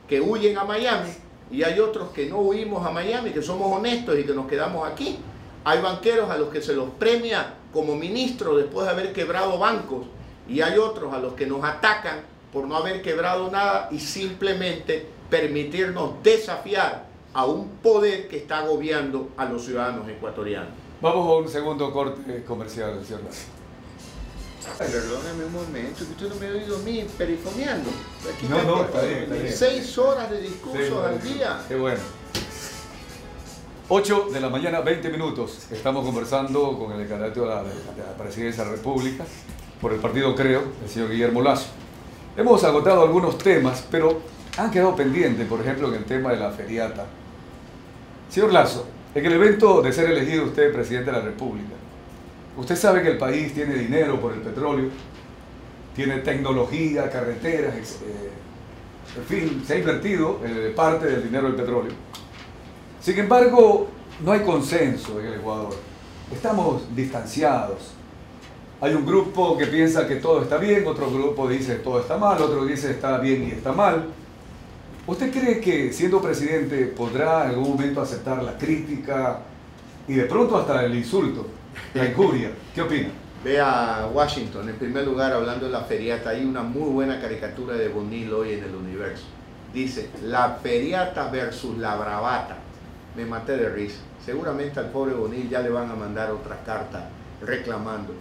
que 0.08 0.20
huyen 0.20 0.58
a 0.58 0.64
Miami 0.64 1.27
y 1.52 1.64
hay 1.64 1.80
otros 1.80 2.10
que 2.10 2.28
no 2.28 2.40
huimos 2.40 2.86
a 2.86 2.92
Miami, 2.92 3.32
que 3.32 3.42
somos 3.42 3.72
honestos 3.76 4.18
y 4.20 4.24
que 4.24 4.34
nos 4.34 4.48
quedamos 4.48 4.88
aquí. 4.88 5.18
Hay 5.64 5.82
banqueros 5.82 6.30
a 6.30 6.38
los 6.38 6.50
que 6.50 6.62
se 6.62 6.74
los 6.74 6.90
premia 6.92 7.56
como 7.74 7.96
ministro 7.96 8.56
después 8.56 8.86
de 8.86 8.92
haber 8.92 9.14
quebrado 9.14 9.58
bancos 9.58 10.06
y 10.48 10.62
hay 10.62 10.78
otros 10.78 11.14
a 11.14 11.20
los 11.20 11.34
que 11.34 11.46
nos 11.46 11.64
atacan 11.64 12.22
por 12.54 12.68
no 12.68 12.76
haber 12.76 13.02
quebrado 13.02 13.52
nada 13.52 13.90
y 13.92 14.00
simplemente 14.00 15.06
permitirnos 15.30 16.24
desafiar 16.24 17.06
a 17.34 17.46
un 17.46 17.70
poder 17.84 18.28
que 18.28 18.38
está 18.38 18.60
agobiando 18.60 19.30
a 19.38 19.46
los 19.46 19.66
ciudadanos 19.66 20.08
ecuatorianos. 20.08 20.70
Vamos 21.02 21.28
a 21.28 21.36
un 21.36 21.48
segundo 21.48 21.92
corte 21.92 22.44
comercial, 22.46 23.04
señor 23.06 23.22
Perdóneme 24.78 25.46
un 25.46 25.54
momento, 25.54 26.06
que 26.06 26.12
usted 26.12 26.30
no 26.30 26.36
me 26.36 26.48
ha 26.48 26.52
oído 26.52 26.76
a 26.78 26.80
mí 26.80 27.06
perifoneando. 27.18 27.90
Aquí 28.34 28.48
no, 28.48 28.64
no, 28.64 28.84
está 28.84 29.02
bien, 29.02 29.24
está 29.24 29.36
bien. 29.36 29.54
Seis 29.54 29.98
horas 29.98 30.30
de 30.30 30.42
discursos 30.42 31.06
al 31.06 31.22
día. 31.22 31.62
Qué 31.68 31.76
bueno. 31.76 32.00
8 33.90 34.28
de 34.34 34.42
la 34.42 34.50
mañana, 34.50 34.82
20 34.82 35.10
minutos. 35.10 35.68
Estamos 35.72 36.04
conversando 36.04 36.78
con 36.78 36.92
el 37.00 37.08
candidato 37.08 37.42
de 37.42 37.48
la, 37.48 37.64
presidencia 38.18 38.64
de 38.64 38.72
la 38.72 38.76
República 38.76 39.24
por 39.80 39.94
el 39.94 40.00
partido 40.00 40.36
Creo, 40.36 40.64
el 40.84 40.90
señor 40.90 41.10
Guillermo 41.10 41.42
Lazo. 41.42 41.68
Hemos 42.36 42.64
agotado 42.66 43.04
algunos 43.04 43.38
temas, 43.38 43.86
pero 43.90 44.20
han 44.58 44.72
quedado 44.72 44.94
pendientes, 44.94 45.48
por 45.48 45.62
ejemplo, 45.62 45.88
en 45.88 45.94
el 45.96 46.04
tema 46.04 46.32
de 46.32 46.38
la 46.38 46.52
feriata. 46.52 47.06
Señor 48.30 48.52
Lazo, 48.52 48.86
en 49.16 49.26
el 49.26 49.32
evento 49.32 49.82
de 49.82 49.94
ser 49.94 50.12
elegido 50.12 50.44
usted 50.44 50.74
presidente 50.74 51.10
de 51.10 51.18
la 51.18 51.24
República, 51.24 51.74
usted 52.58 52.76
sabe 52.76 53.02
que 53.02 53.12
el 53.12 53.18
país 53.18 53.54
tiene 53.54 53.76
dinero 53.76 54.20
por 54.20 54.34
el 54.34 54.40
petróleo, 54.40 54.90
tiene 55.96 56.18
tecnología, 56.20 57.10
carreteras, 57.10 57.76
eh, 57.76 58.32
en 59.18 59.24
fin, 59.24 59.64
se 59.66 59.74
ha 59.74 59.78
invertido 59.78 60.42
eh, 60.44 60.74
parte 60.76 61.08
del 61.08 61.24
dinero 61.24 61.48
del 61.48 61.56
petróleo. 61.56 61.94
Sin 63.00 63.18
embargo, 63.18 63.88
no 64.24 64.32
hay 64.32 64.42
consenso 64.42 65.20
en 65.20 65.28
el 65.28 65.34
Ecuador. 65.36 65.74
Estamos 66.32 66.84
distanciados. 66.96 67.94
Hay 68.82 68.94
un 68.94 69.06
grupo 69.06 69.58
que 69.58 69.66
piensa 69.66 70.08
que 70.08 70.18
todo 70.18 70.44
está 70.44 70.58
bien, 70.58 70.86
otro 70.86 71.10
grupo 71.10 71.48
dice 71.48 71.76
todo 71.76 72.00
está 72.00 72.18
mal, 72.18 72.40
otro 72.40 72.66
dice 72.66 72.92
está 72.92 73.18
bien 73.18 73.48
y 73.48 73.52
está 73.52 73.72
mal. 73.72 74.06
¿Usted 75.08 75.32
cree 75.32 75.60
que 75.62 75.92
siendo 75.94 76.22
presidente 76.22 76.86
podrá 76.88 77.46
en 77.46 77.52
algún 77.52 77.70
momento 77.70 78.02
aceptar 78.02 78.44
la 78.44 78.58
crítica 78.58 79.40
y 80.08 80.14
de 80.14 80.26
pronto 80.26 80.58
hasta 80.58 80.86
el 80.86 80.96
insulto, 80.96 81.48
la 81.94 82.06
injuria? 82.06 82.52
¿Qué 82.74 82.82
opina? 82.82 83.10
Ve 83.44 83.60
a 83.60 84.10
Washington, 84.12 84.68
en 84.68 84.76
primer 84.76 85.06
lugar, 85.06 85.32
hablando 85.32 85.68
de 85.68 85.72
la 85.72 85.82
feriata, 85.82 86.32
hay 86.32 86.44
una 86.44 86.64
muy 86.64 86.90
buena 86.90 87.22
caricatura 87.22 87.76
de 87.76 87.88
Bonil 87.88 88.34
hoy 88.34 88.54
en 88.54 88.64
el 88.64 88.76
universo. 88.76 89.26
Dice, 89.74 90.10
la 90.24 90.58
feriata 90.62 91.30
versus 91.30 91.78
la 91.78 91.96
bravata 91.96 92.58
me 93.16 93.26
maté 93.26 93.58
de 93.58 93.70
risa. 93.70 94.00
Seguramente 94.24 94.80
al 94.80 94.90
pobre 94.90 95.14
Bonil 95.14 95.50
ya 95.50 95.62
le 95.62 95.70
van 95.70 95.90
a 95.90 95.96
mandar 95.96 96.32
otra 96.32 96.62
carta 96.66 97.10
reclamando. 97.42 98.14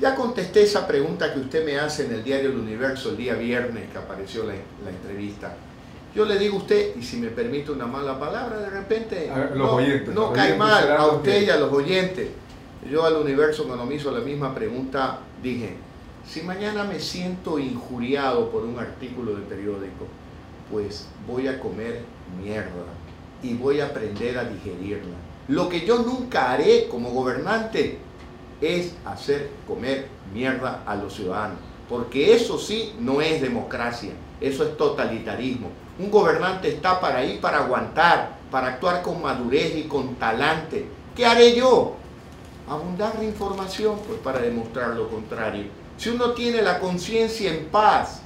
Ya 0.00 0.14
contesté 0.14 0.62
esa 0.62 0.86
pregunta 0.86 1.32
que 1.32 1.40
usted 1.40 1.64
me 1.64 1.78
hace 1.78 2.06
en 2.06 2.12
el 2.12 2.22
diario 2.22 2.50
El 2.50 2.58
Universo 2.58 3.10
el 3.10 3.16
día 3.16 3.34
viernes 3.34 3.90
que 3.90 3.98
apareció 3.98 4.44
la, 4.44 4.54
entrevista. 4.90 5.54
Yo 6.14 6.24
le 6.24 6.38
digo 6.38 6.56
a 6.56 6.58
usted, 6.58 6.96
y 6.96 7.02
si 7.02 7.16
me 7.18 7.28
permite 7.28 7.70
una 7.70 7.86
mala 7.86 8.18
palabra, 8.18 8.58
de 8.58 8.70
repente 8.70 9.30
no, 9.54 10.32
cae 10.32 10.56
mal 10.56 10.90
a 10.96 11.06
usted 11.06 11.42
y 11.42 11.50
a 11.50 11.56
los 11.56 11.72
oyentes. 11.72 12.28
Yo 12.90 13.04
al 13.04 13.16
universo 13.16 13.64
cuando 13.66 13.84
me 13.84 13.96
hizo 13.96 14.10
la 14.10 14.20
misma 14.20 14.54
pregunta 14.54 15.18
dije, 15.42 15.76
si 16.26 16.40
mañana 16.40 16.84
me 16.84 16.98
siento 17.00 17.58
injuriado 17.58 18.50
por 18.50 18.64
un 18.64 18.78
artículo 18.78 19.34
de 19.34 19.42
periódico, 19.42 20.06
pues 20.70 21.06
voy 21.26 21.48
a 21.48 21.60
comer 21.60 22.00
mierda 22.42 22.86
y 23.42 23.54
voy 23.54 23.80
a 23.80 23.86
aprender 23.86 24.38
a 24.38 24.44
digerirla. 24.44 25.16
Lo 25.48 25.68
que 25.68 25.84
yo 25.84 25.98
nunca 25.98 26.50
haré 26.52 26.88
como 26.88 27.10
gobernante 27.10 27.98
es 28.62 28.94
hacer 29.04 29.50
comer 29.66 30.08
mierda 30.32 30.82
a 30.86 30.96
los 30.96 31.14
ciudadanos, 31.14 31.58
porque 31.90 32.34
eso 32.34 32.58
sí 32.58 32.94
no 33.00 33.20
es 33.20 33.42
democracia, 33.42 34.12
eso 34.40 34.64
es 34.64 34.76
totalitarismo. 34.78 35.68
Un 35.98 36.10
gobernante 36.10 36.68
está 36.68 37.00
para 37.00 37.22
ir, 37.22 37.40
para 37.40 37.58
aguantar, 37.58 38.38
para 38.50 38.68
actuar 38.68 39.02
con 39.02 39.20
madurez 39.20 39.76
y 39.76 39.82
con 39.82 40.14
talante. 40.14 40.86
¿Qué 41.14 41.26
haré 41.26 41.54
yo? 41.54 41.97
Abundar 42.68 43.18
de 43.18 43.26
información, 43.26 43.98
pues 44.06 44.18
para 44.20 44.40
demostrar 44.40 44.94
lo 44.94 45.08
contrario. 45.08 45.66
Si 45.96 46.10
uno 46.10 46.32
tiene 46.32 46.62
la 46.62 46.78
conciencia 46.78 47.52
en 47.52 47.66
paz, 47.66 48.20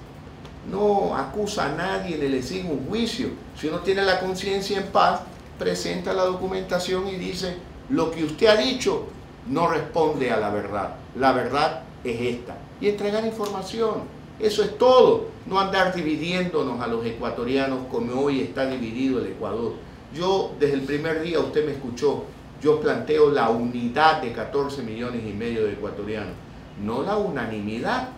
no 0.70 1.16
acusa 1.16 1.66
a 1.66 1.76
nadie 1.76 2.16
ni 2.16 2.28
le 2.28 2.42
sigue 2.42 2.68
un 2.68 2.87
juicio. 2.87 3.28
Si 3.58 3.68
uno 3.68 3.78
tiene 3.80 4.02
la 4.02 4.20
conciencia 4.20 4.78
en 4.78 4.87
paz, 4.87 5.20
presenta 5.58 6.12
la 6.12 6.25
documentación 6.25 7.08
y 7.08 7.16
dice, 7.16 7.56
lo 7.88 8.11
que 8.11 8.25
usted 8.25 8.46
ha 8.46 8.56
dicho 8.56 9.06
no 9.49 9.68
responde 9.68 10.30
a 10.30 10.37
la 10.37 10.50
verdad. 10.50 10.96
La 11.16 11.32
verdad 11.32 11.82
es 12.04 12.20
esta. 12.20 12.56
Y 12.80 12.88
entregar 12.88 13.25
información. 13.25 14.02
Eso 14.38 14.62
es 14.62 14.76
todo. 14.78 15.26
No 15.46 15.58
andar 15.61 15.94
dividiéndonos 15.94 16.80
a 16.80 16.87
los 16.87 17.04
ecuatorianos 17.04 17.87
como 17.90 18.20
hoy 18.20 18.40
está 18.40 18.66
dividido 18.66 19.18
el 19.18 19.26
Ecuador. 19.26 19.75
Yo, 20.14 20.52
desde 20.58 20.75
el 20.75 20.82
primer 20.82 21.22
día, 21.22 21.40
usted 21.40 21.64
me 21.64 21.72
escuchó, 21.72 22.25
yo 22.62 22.81
planteo 22.81 23.31
la 23.31 23.50
unidad 23.50 24.23
de 24.23 24.33
14 24.33 24.83
millones 24.83 25.23
y 25.26 25.33
medio 25.33 25.64
de 25.64 25.73
ecuatorianos, 25.73 26.35
no 26.83 27.02
la 27.02 27.16
unanimidad 27.16 28.11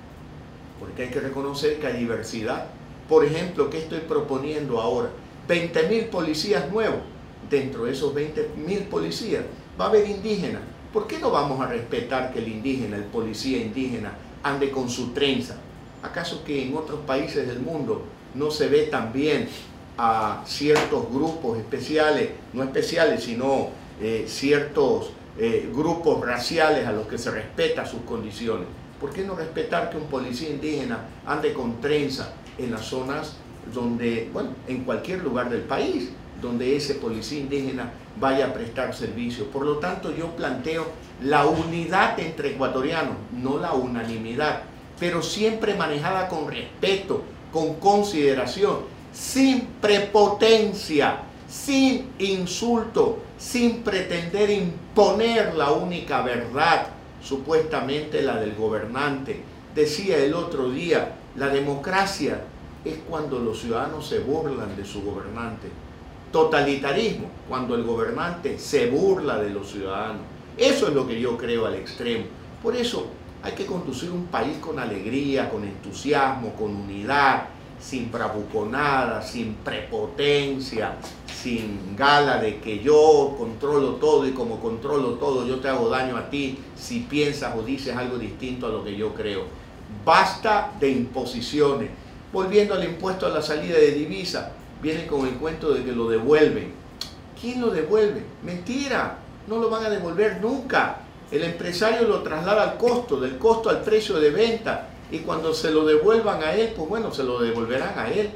porque 0.79 1.05
hay 1.05 1.09
que 1.09 1.21
reconocer 1.21 1.79
que 1.79 1.87
hay 1.87 1.99
diversidad. 1.99 2.67
Por 3.09 3.25
ejemplo, 3.25 3.71
¿qué 3.71 3.79
estoy 3.79 4.01
proponiendo 4.01 4.81
ahora? 4.81 5.11
20 5.49 5.89
mil 5.89 6.05
policías 6.07 6.71
nuevos. 6.71 7.01
Dentro 7.49 7.85
de 7.85 7.93
esos 7.93 8.15
20 8.15 8.51
mil 8.67 8.81
policías 8.85 9.45
va 9.81 9.87
a 9.87 9.89
haber 9.89 10.09
indígenas. 10.09 10.63
¿Por 10.93 11.07
qué 11.07 11.19
no 11.19 11.31
vamos 11.31 11.61
a 11.61 11.67
respetar 11.67 12.33
que 12.33 12.39
el 12.39 12.49
indígena, 12.49 12.97
el 12.97 13.05
policía 13.05 13.59
indígena, 13.59 14.17
ande 14.43 14.71
con 14.71 14.89
su 14.89 15.13
trenza? 15.13 15.57
¿Acaso 16.03 16.45
que 16.45 16.67
en 16.67 16.77
otros 16.77 17.01
países 17.07 17.47
del 17.47 17.61
mundo 17.61 18.03
no 18.35 18.51
se 18.51 18.69
ve 18.69 18.85
también 18.85 19.49
a 19.97 20.43
ciertos 20.47 21.11
grupos 21.13 21.59
especiales, 21.59 22.31
no 22.53 22.63
especiales, 22.63 23.25
sino 23.25 23.71
eh, 24.01 24.25
ciertos 24.29 25.11
eh, 25.39 25.71
grupos 25.73 26.25
raciales 26.25 26.87
a 26.87 26.93
los 26.93 27.07
que 27.07 27.19
se 27.19 27.31
respeta 27.31 27.87
sus 27.87 28.03
condiciones? 28.03 28.67
¿Por 29.01 29.13
qué 29.13 29.25
no 29.25 29.35
respetar 29.35 29.91
que 29.91 29.97
un 29.97 30.07
policía 30.07 30.49
indígena 30.49 31.01
ande 31.27 31.53
con 31.53 31.81
trenza 31.81 32.33
en 32.59 32.71
las 32.71 32.87
zonas 32.87 33.37
donde, 33.73 34.31
bueno, 34.33 34.51
en 34.69 34.85
cualquier 34.85 35.23
lugar 35.23 35.51
del 35.51 35.63
país, 35.63 36.11
donde 36.41 36.77
ese 36.77 36.95
policía 36.95 37.41
indígena 37.41 37.93
vaya 38.19 38.47
a 38.47 38.55
prestar 38.55 38.95
servicio? 38.95 39.47
Por 39.51 39.65
lo 39.67 39.79
tanto, 39.79 40.15
yo 40.15 40.29
planteo 40.37 40.87
la 41.23 41.47
unidad 41.47 42.19
entre 42.19 42.51
ecuatorianos, 42.53 43.17
no 43.33 43.59
la 43.59 43.73
unanimidad, 43.73 44.63
pero 44.99 45.23
siempre 45.23 45.75
manejada 45.75 46.29
con 46.29 46.49
respeto, 46.49 47.23
con 47.53 47.75
consideración, 47.75 48.79
sin 49.13 49.67
prepotencia, 49.81 51.19
sin 51.55 52.11
insulto, 52.19 53.21
sin 53.39 53.83
pretender 53.83 54.51
imponer 54.51 55.55
la 55.55 55.71
única 55.71 56.21
verdad 56.23 56.89
supuestamente 57.23 58.23
la 58.23 58.41
del 58.41 58.55
gobernante. 58.55 59.41
Decía 59.75 60.19
el 60.19 60.35
otro 60.35 60.71
día, 60.71 61.17
la 61.37 61.49
democracia 61.49 62.43
es 62.85 62.97
cuando 63.09 63.39
los 63.39 63.61
ciudadanos 63.61 64.07
se 64.07 64.19
burlan 64.19 64.77
de 64.77 64.85
su 64.85 65.03
gobernante. 65.03 65.69
Totalitarismo, 66.33 67.29
cuando 67.49 67.77
el 67.77 67.85
gobernante 67.85 68.59
se 68.59 68.91
burla 68.91 69.39
de 69.39 69.51
los 69.51 69.71
ciudadanos. 69.71 70.23
Eso 70.59 70.89
es 70.89 70.95
lo 70.95 71.07
que 71.07 71.21
yo 71.21 71.39
creo 71.39 71.67
al 71.67 71.77
extremo. 71.77 72.25
Por 72.63 72.75
eso 72.77 73.07
hay 73.43 73.53
que 73.53 73.65
conducir 73.65 74.11
un 74.11 74.27
país 74.27 74.59
con 74.59 74.79
alegría, 74.79 75.49
con 75.49 75.63
entusiasmo, 75.63 76.55
con 76.55 76.75
unidad, 76.75 77.45
sin 77.85 78.11
bravuconada, 78.11 79.21
sin 79.21 79.55
prepotencia, 79.57 80.95
sin 81.43 81.95
gala 81.95 82.39
de 82.39 82.59
que 82.59 82.79
yo 82.79 83.35
controlo 83.37 83.97
todo 83.97 84.27
y 84.27 84.33
como 84.33 84.59
controlo 84.61 85.11
todo 85.15 85.47
yo 85.47 85.61
te 85.61 85.69
hago 85.69 85.91
daño 85.91 86.17
a 86.17 86.31
ti 86.31 86.59
si 86.75 87.01
piensas 87.01 87.55
o 87.57 87.63
dices 87.63 87.95
algo 87.95 88.17
distinto 88.17 88.67
a 88.67 88.71
lo 88.71 88.83
que 88.83 88.97
yo 88.97 89.13
creo. 89.13 89.43
Basta 90.05 90.73
de 90.81 90.91
imposiciones. 90.91 91.91
Volviendo 92.33 92.75
al 92.75 92.85
impuesto 92.85 93.27
a 93.27 93.29
la 93.29 93.43
salida 93.43 93.77
de 93.77 93.93
divisa, 93.93 94.53
viene 94.83 95.07
con 95.07 95.27
el 95.27 95.35
cuento 95.35 95.73
de 95.73 95.85
que 95.85 95.93
lo 95.93 96.09
devuelven. 96.09 96.73
¿Quién 97.41 97.61
lo 97.61 97.71
devuelve? 97.71 98.23
Mentira. 98.43 99.19
no 99.47 99.59
lo 99.59 99.69
van 99.69 99.85
a 99.85 99.91
devolver 99.91 100.41
nunca. 100.41 101.01
El 101.31 101.45
empresario 101.45 102.09
lo 102.09 102.23
traslada 102.23 102.63
al 102.63 102.77
costo, 102.79 103.21
del 103.21 103.37
costo 103.37 103.69
al 103.69 103.83
precio 103.83 104.19
de 104.19 104.31
venta. 104.31 104.89
Y 105.15 105.21
cuando 105.21 105.55
se 105.55 105.71
lo 105.71 105.85
devuelvan 105.85 106.43
a 106.43 106.55
él, 106.55 106.73
pues 106.77 106.89
bueno, 106.89 107.13
se 107.13 107.23
lo 107.23 107.39
devolverán 107.39 107.97
a 107.97 108.09
él. 108.09 108.31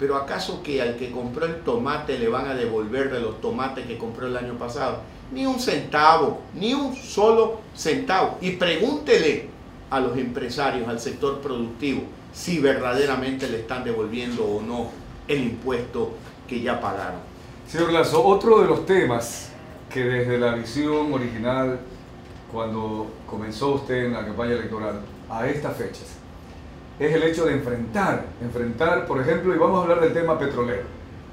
Pero 0.00 0.16
¿acaso 0.16 0.60
que 0.60 0.82
al 0.82 0.96
que 0.96 1.12
compró 1.12 1.46
el 1.46 1.60
tomate 1.60 2.18
le 2.18 2.26
van 2.26 2.48
a 2.48 2.54
devolver 2.54 3.12
de 3.12 3.20
los 3.20 3.40
tomates 3.40 3.86
que 3.86 3.96
compró 3.96 4.26
el 4.26 4.36
año 4.36 4.54
pasado? 4.54 5.02
Ni 5.30 5.46
un 5.46 5.60
centavo, 5.60 6.40
ni 6.52 6.74
un 6.74 6.96
solo 6.96 7.60
centavo. 7.76 8.38
Y 8.40 8.56
pregúntele 8.56 9.50
a 9.88 10.00
los 10.00 10.18
empresarios, 10.18 10.88
al 10.88 10.98
sector 10.98 11.38
productivo, 11.38 12.02
si 12.32 12.58
verdaderamente 12.58 13.48
le 13.48 13.60
están 13.60 13.84
devolviendo 13.84 14.44
o 14.44 14.60
no 14.60 14.90
el 15.28 15.44
impuesto 15.44 16.10
que 16.48 16.60
ya 16.60 16.80
pagaron. 16.80 17.20
Señor 17.68 17.92
Lazo, 17.92 18.26
otro 18.26 18.62
de 18.62 18.66
los 18.66 18.84
temas 18.84 19.52
que 19.88 20.02
desde 20.02 20.38
la 20.38 20.56
visión 20.56 21.12
original, 21.12 21.78
cuando 22.52 23.12
comenzó 23.28 23.76
usted 23.76 24.06
en 24.06 24.14
la 24.14 24.24
campaña 24.24 24.54
electoral, 24.54 25.02
a 25.28 25.46
estas 25.46 25.76
fechas, 25.76 26.06
es 26.98 27.14
el 27.14 27.22
hecho 27.22 27.44
de 27.44 27.52
enfrentar, 27.52 28.24
enfrentar, 28.40 29.06
por 29.06 29.20
ejemplo, 29.20 29.54
y 29.54 29.58
vamos 29.58 29.78
a 29.78 29.82
hablar 29.82 30.00
del 30.00 30.12
tema 30.12 30.38
petrolero. 30.38 30.84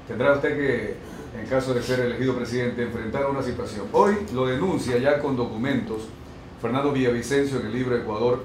Tendrá 0.06 0.32
usted 0.34 0.56
que, 0.56 0.94
en 1.40 1.46
caso 1.48 1.72
de 1.72 1.82
ser 1.82 2.00
elegido 2.00 2.36
presidente, 2.36 2.82
enfrentar 2.82 3.26
una 3.30 3.42
situación. 3.42 3.86
Hoy 3.92 4.14
lo 4.34 4.46
denuncia 4.46 4.98
ya 4.98 5.18
con 5.18 5.36
documentos 5.36 6.08
Fernando 6.60 6.92
Villavicencio 6.92 7.60
en 7.60 7.66
el 7.66 7.72
libro 7.72 7.96
Ecuador 7.96 8.42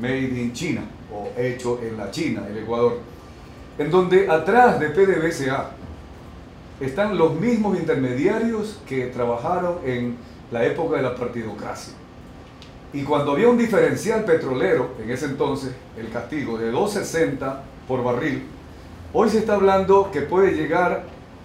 Made 0.00 0.40
in 0.40 0.52
China, 0.52 0.82
o 1.12 1.30
hecho 1.36 1.80
en 1.82 1.96
la 1.96 2.10
China, 2.10 2.46
el 2.48 2.58
Ecuador, 2.58 2.98
en 3.78 3.90
donde 3.90 4.30
atrás 4.30 4.78
de 4.78 4.90
PDVSA 4.90 5.70
están 6.80 7.16
los 7.16 7.34
mismos 7.34 7.78
intermediarios 7.78 8.80
que 8.86 9.06
trabajaron 9.06 9.78
en 9.84 10.16
la 10.50 10.64
época 10.64 10.96
de 10.96 11.02
la 11.02 11.14
partidocracia. 11.14 11.94
Y 12.92 13.04
cuando 13.04 13.32
había 13.32 13.48
un 13.48 13.56
diferencial 13.56 14.24
petrolero, 14.24 14.90
en 15.02 15.10
ese 15.10 15.26
entonces, 15.26 15.72
el 15.96 16.10
castigo 16.10 16.58
de 16.58 16.72
2.60 16.72 17.60
por 17.88 18.04
barril, 18.04 18.44
hoy 19.12 19.30
se 19.30 19.38
está 19.38 19.54
hablando 19.54 20.10
que 20.12 20.20
puede 20.20 20.52
llegar 20.52 21.04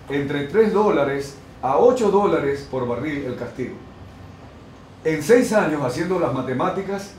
entre 0.09 0.43
3 0.47 0.73
dólares 0.73 1.35
a 1.61 1.77
8 1.77 2.11
dólares 2.11 2.67
por 2.69 2.87
barril 2.87 3.25
el 3.25 3.35
castigo. 3.37 3.75
En 5.05 5.23
6 5.23 5.53
años, 5.53 5.81
haciendo 5.83 6.19
las 6.19 6.33
matemáticas, 6.33 7.11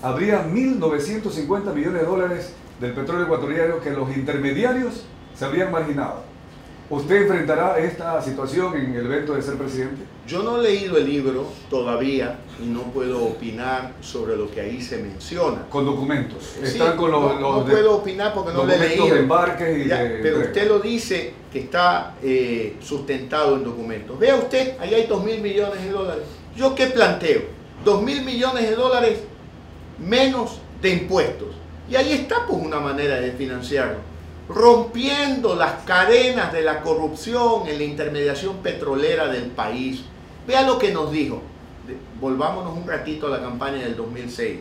habría 0.00 0.46
1.950 0.46 1.74
millones 1.74 2.00
de 2.02 2.06
dólares 2.06 2.52
del 2.80 2.92
petróleo 2.92 3.24
ecuatoriano 3.24 3.80
que 3.80 3.90
los 3.90 4.16
intermediarios 4.16 5.04
se 5.34 5.44
habrían 5.44 5.72
marginado. 5.72 6.22
¿Usted 6.88 7.22
enfrentará 7.22 7.78
esta 7.78 8.22
situación 8.22 8.76
en 8.76 8.94
el 8.94 9.06
evento 9.06 9.34
de 9.34 9.42
ser 9.42 9.56
presidente? 9.56 10.04
Yo 10.24 10.44
no 10.44 10.60
he 10.60 10.62
leído 10.62 10.96
el 10.96 11.04
libro 11.04 11.46
todavía 11.68 12.38
y 12.62 12.66
no 12.66 12.82
puedo 12.92 13.24
opinar 13.24 13.94
sobre 14.00 14.36
lo 14.36 14.48
que 14.48 14.60
ahí 14.60 14.80
se 14.80 14.98
menciona. 14.98 15.66
Con 15.68 15.84
documentos. 15.84 16.56
Están 16.62 16.96
con 16.96 17.10
los, 17.10 17.40
no, 17.40 17.64
puedo 17.64 17.96
opinar 17.96 18.32
porque 18.32 18.52
no 18.52 18.64
le 18.64 18.76
he 18.76 18.78
leído. 18.78 19.06
de 19.06 19.18
embarques 19.18 19.84
y 19.84 19.88
Pero 19.88 20.38
usted 20.38 20.68
lo 20.68 20.78
dice 20.78 21.34
que 21.52 21.60
está 21.60 22.14
eh, 22.22 22.76
sustentado 22.80 23.56
en 23.56 23.64
documentos. 23.64 24.16
Vea 24.16 24.36
usted, 24.36 24.76
ahí 24.78 24.94
hay 24.94 25.06
2 25.08 25.24
mil 25.24 25.40
millones 25.40 25.82
de 25.82 25.90
dólares. 25.90 26.24
¿Yo 26.56 26.72
qué 26.76 26.86
planteo? 26.86 27.42
2 27.84 28.02
mil 28.02 28.22
millones 28.22 28.70
de 28.70 28.76
dólares 28.76 29.18
menos 29.98 30.60
de 30.80 30.90
impuestos. 30.90 31.48
Y 31.90 31.96
ahí 31.96 32.12
está 32.12 32.46
pues 32.46 32.62
una 32.62 32.78
manera 32.78 33.16
de 33.16 33.32
financiarlo 33.32 34.15
rompiendo 34.48 35.56
las 35.56 35.84
cadenas 35.84 36.52
de 36.52 36.62
la 36.62 36.80
corrupción 36.80 37.66
en 37.66 37.78
la 37.78 37.84
intermediación 37.84 38.58
petrolera 38.58 39.28
del 39.28 39.46
país. 39.46 40.02
Vea 40.46 40.62
lo 40.62 40.78
que 40.78 40.92
nos 40.92 41.10
dijo. 41.10 41.42
Volvámonos 42.20 42.76
un 42.76 42.86
ratito 42.86 43.26
a 43.26 43.30
la 43.30 43.40
campaña 43.40 43.78
del 43.78 43.96
2006. 43.96 44.58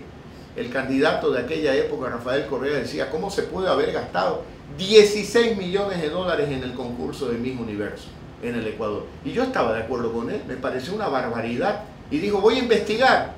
El 0.55 0.69
candidato 0.71 1.31
de 1.31 1.41
aquella 1.41 1.75
época, 1.75 2.09
Rafael 2.09 2.45
Correa, 2.47 2.77
decía, 2.77 3.11
¿cómo 3.11 3.29
se 3.29 3.43
puede 3.43 3.67
haber 3.67 3.91
gastado 3.91 4.43
16 4.77 5.57
millones 5.57 6.01
de 6.01 6.09
dólares 6.09 6.49
en 6.49 6.63
el 6.63 6.73
concurso 6.73 7.27
de 7.27 7.37
Miss 7.37 7.59
Universo 7.59 8.07
en 8.41 8.55
el 8.55 8.67
Ecuador? 8.67 9.05
Y 9.23 9.33
yo 9.33 9.43
estaba 9.43 9.73
de 9.73 9.83
acuerdo 9.83 10.13
con 10.13 10.29
él, 10.29 10.41
me 10.47 10.55
pareció 10.55 10.93
una 10.95 11.07
barbaridad. 11.07 11.81
Y 12.09 12.19
dijo, 12.19 12.39
voy 12.39 12.55
a 12.55 12.59
investigar. 12.59 13.33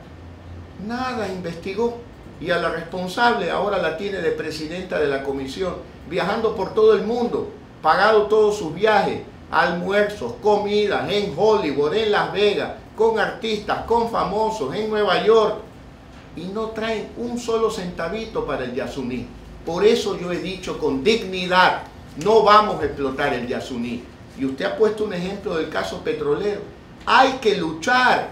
Nada, 0.86 1.28
investigó. 1.28 2.07
Y 2.40 2.52
a 2.52 2.58
la 2.58 2.70
responsable 2.70 3.50
ahora 3.50 3.80
la 3.80 3.98
tiene 3.98 4.20
de 4.20 4.32
presidenta 4.32 5.00
de 5.00 5.08
la 5.08 5.24
comisión 5.24 5.76
viajando 6.10 6.56
por 6.56 6.74
todo 6.74 6.94
el 6.94 7.04
mundo, 7.04 7.50
pagado 7.82 8.24
todos 8.24 8.58
sus 8.58 8.74
viajes, 8.74 9.22
almuerzos, 9.52 10.34
comidas 10.42 11.10
en 11.12 11.34
Hollywood, 11.36 11.94
en 11.94 12.12
Las 12.12 12.32
Vegas, 12.34 12.74
con 12.96 13.20
artistas, 13.20 13.86
con 13.86 14.10
famosos, 14.10 14.76
en 14.76 14.90
Nueva 14.90 15.24
York, 15.24 15.56
y 16.36 16.46
no 16.46 16.68
traen 16.68 17.10
un 17.18 17.38
solo 17.38 17.70
centavito 17.72 18.46
para 18.46 18.66
el 18.66 18.74
Yasuní. 18.74 19.28
Por 19.66 19.86
eso 19.86 20.18
yo 20.20 20.32
he 20.32 20.38
dicho 20.38 20.78
con 20.78 21.04
dignidad, 21.04 21.84
no 22.24 22.44
vamos 22.44 22.82
a 22.82 22.86
explotar 22.86 23.34
el 23.34 23.48
Yasuní. 23.48 24.04
Y 24.40 24.46
usted 24.46 24.66
ha 24.66 24.78
puesto 24.78 25.04
un 25.06 25.14
ejemplo 25.14 25.56
del 25.56 25.70
caso 25.70 26.02
petrolero. 26.04 26.62
Hay 27.06 27.34
que 27.42 27.58
luchar, 27.58 28.30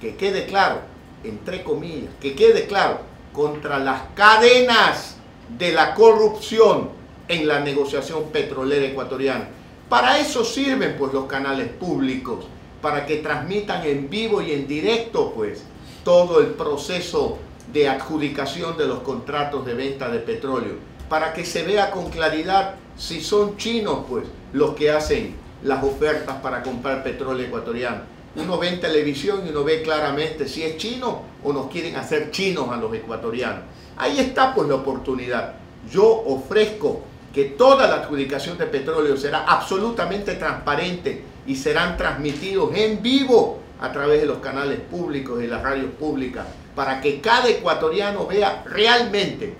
que 0.00 0.16
quede 0.16 0.46
claro, 0.46 0.80
entre 1.24 1.64
comillas, 1.64 2.10
que 2.20 2.34
quede 2.34 2.66
claro, 2.66 3.00
contra 3.32 3.78
las 3.78 4.02
cadenas 4.14 5.16
de 5.58 5.72
la 5.72 5.94
corrupción 5.94 6.90
en 7.28 7.46
la 7.46 7.60
negociación 7.60 8.24
petrolera 8.32 8.86
ecuatoriana. 8.86 9.48
Para 9.88 10.18
eso 10.18 10.44
sirven 10.44 10.96
pues 10.98 11.12
los 11.12 11.26
canales 11.26 11.68
públicos, 11.68 12.46
para 12.80 13.06
que 13.06 13.16
transmitan 13.16 13.84
en 13.84 14.08
vivo 14.08 14.40
y 14.40 14.52
en 14.52 14.66
directo 14.66 15.32
pues 15.34 15.64
todo 16.04 16.40
el 16.40 16.48
proceso 16.48 17.38
de 17.72 17.88
adjudicación 17.88 18.76
de 18.76 18.86
los 18.86 19.00
contratos 19.00 19.64
de 19.66 19.74
venta 19.74 20.08
de 20.08 20.18
petróleo, 20.18 20.74
para 21.08 21.32
que 21.32 21.44
se 21.44 21.62
vea 21.62 21.90
con 21.90 22.10
claridad 22.10 22.76
si 22.96 23.20
son 23.20 23.56
chinos 23.56 24.04
pues 24.08 24.24
los 24.52 24.74
que 24.74 24.90
hacen 24.90 25.34
las 25.62 25.84
ofertas 25.84 26.36
para 26.40 26.62
comprar 26.62 27.02
petróleo 27.02 27.46
ecuatoriano. 27.46 28.02
Uno 28.36 28.58
ve 28.58 28.68
en 28.68 28.80
televisión 28.80 29.42
y 29.44 29.50
uno 29.50 29.64
ve 29.64 29.82
claramente 29.82 30.46
si 30.46 30.62
es 30.62 30.76
chino 30.76 31.22
o 31.42 31.52
nos 31.52 31.70
quieren 31.70 31.96
hacer 31.96 32.30
chinos 32.30 32.68
a 32.70 32.76
los 32.76 32.94
ecuatorianos. 32.94 33.64
Ahí 33.96 34.18
está 34.20 34.54
pues 34.54 34.68
la 34.68 34.76
oportunidad. 34.76 35.54
Yo 35.90 36.06
ofrezco 36.06 37.02
que 37.34 37.44
toda 37.44 37.88
la 37.88 37.96
adjudicación 37.96 38.58
de 38.58 38.66
petróleo 38.66 39.16
será 39.16 39.44
absolutamente 39.44 40.34
transparente 40.34 41.24
y 41.46 41.56
serán 41.56 41.96
transmitidos 41.96 42.74
en 42.74 43.02
vivo 43.02 43.60
a 43.80 43.92
través 43.92 44.20
de 44.20 44.26
los 44.26 44.38
canales 44.38 44.78
públicos 44.80 45.42
y 45.42 45.46
las 45.46 45.62
radios 45.62 45.90
públicas 45.98 46.46
para 46.74 47.00
que 47.00 47.20
cada 47.20 47.48
ecuatoriano 47.48 48.26
vea 48.26 48.62
realmente 48.66 49.54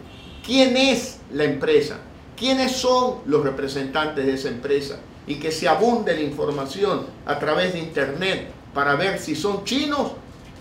quién 0.45 0.77
es 0.77 1.19
la 1.33 1.45
empresa, 1.45 1.99
quiénes 2.37 2.73
son 2.73 3.21
los 3.27 3.43
representantes 3.45 4.27
de 4.27 4.35
esa 4.35 4.49
empresa 4.49 4.99
y 5.27 5.37
que 5.37 5.53
se 5.53 5.69
abunde 5.69 6.15
la 6.15 6.23
información 6.23 7.07
a 7.27 7.39
través 7.39 7.73
de 7.73 7.79
internet 7.79 8.60
para 8.75 8.95
ver 8.95 9.19
si 9.19 9.35
son 9.35 9.65
chinos 9.65 10.13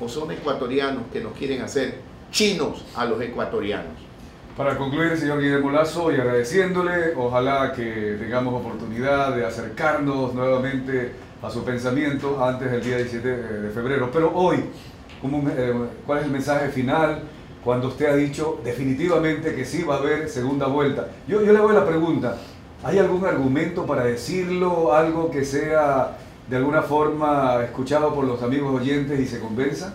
o 0.02 0.08
son 0.08 0.32
ecuatorianos 0.32 1.04
que 1.12 1.22
nos 1.22 1.34
quieren 1.34 1.62
hacer 1.62 2.00
chinos 2.32 2.86
a 2.95 3.06
los 3.06 3.22
ecuatorianos. 3.22 3.93
Para 4.56 4.78
concluir, 4.78 5.15
señor 5.17 5.39
Guillermo 5.39 5.72
Lazo, 5.72 6.12
y 6.12 6.15
agradeciéndole, 6.15 7.15
ojalá 7.15 7.72
que 7.74 8.17
tengamos 8.19 8.54
oportunidad 8.54 9.36
de 9.36 9.45
acercarnos 9.45 10.34
nuevamente 10.34 11.13
a 11.41 11.50
su 11.50 11.63
pensamiento 11.63 12.43
antes 12.43 12.69
del 12.69 12.84
día 12.84 12.98
17 12.98 13.28
de 13.28 13.69
febrero. 13.69 14.10
Pero 14.12 14.34
hoy, 14.36 14.58
eh, 15.58 15.74
¿cuál 16.06 16.19
es 16.19 16.26
el 16.26 16.32
mensaje 16.32 16.69
final 16.69 17.24
cuando 17.63 17.88
usted 17.88 18.08
ha 18.08 18.15
dicho 18.15 18.60
definitivamente 18.63 19.56
que 19.56 19.63
sí 19.63 19.84
va 19.84 19.95
a 19.95 19.98
haber 20.00 20.28
segunda 20.28 20.67
vuelta? 20.67 21.08
Yo, 21.28 21.41
yo 21.41 21.54
le 21.54 21.60
hago 21.60 21.72
la 21.72 21.86
pregunta, 21.86 22.36
¿hay 22.84 22.98
algún 22.98 23.26
argumento 23.26 23.86
para 23.86 24.04
decirlo, 24.04 24.93
algo 24.93 25.32
que 25.32 25.45
sea 25.45 26.17
de 26.50 26.58
alguna 26.58 26.82
forma 26.82 27.64
escuchado 27.64 28.14
por 28.14 28.26
los 28.26 28.42
amigos 28.42 28.82
oyentes 28.82 29.20
y 29.20 29.28
se 29.28 29.40
convenza? 29.40 29.94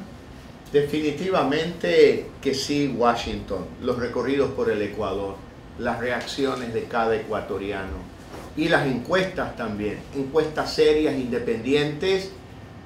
Definitivamente 0.72 2.30
que 2.40 2.54
sí, 2.54 2.94
Washington, 2.96 3.64
los 3.82 3.98
recorridos 3.98 4.50
por 4.52 4.70
el 4.70 4.80
Ecuador, 4.82 5.34
las 5.78 5.98
reacciones 5.98 6.72
de 6.72 6.84
cada 6.84 7.16
ecuatoriano 7.16 8.14
y 8.56 8.68
las 8.68 8.86
encuestas 8.86 9.56
también, 9.56 9.98
encuestas 10.14 10.72
serias, 10.72 11.16
independientes, 11.16 12.30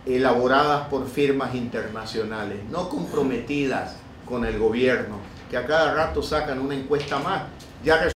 elaboradas 0.06 0.88
por 0.88 1.06
firmas 1.06 1.54
internacionales, 1.54 2.58
no 2.70 2.88
comprometidas 2.88 3.96
con 4.24 4.46
el 4.46 4.58
gobierno, 4.58 5.16
que 5.50 5.58
a 5.58 5.66
cada 5.66 5.92
rato 5.92 6.22
sacan 6.22 6.58
una 6.58 6.74
encuesta 6.74 7.18
más. 7.18 7.42
Ya 7.84 7.98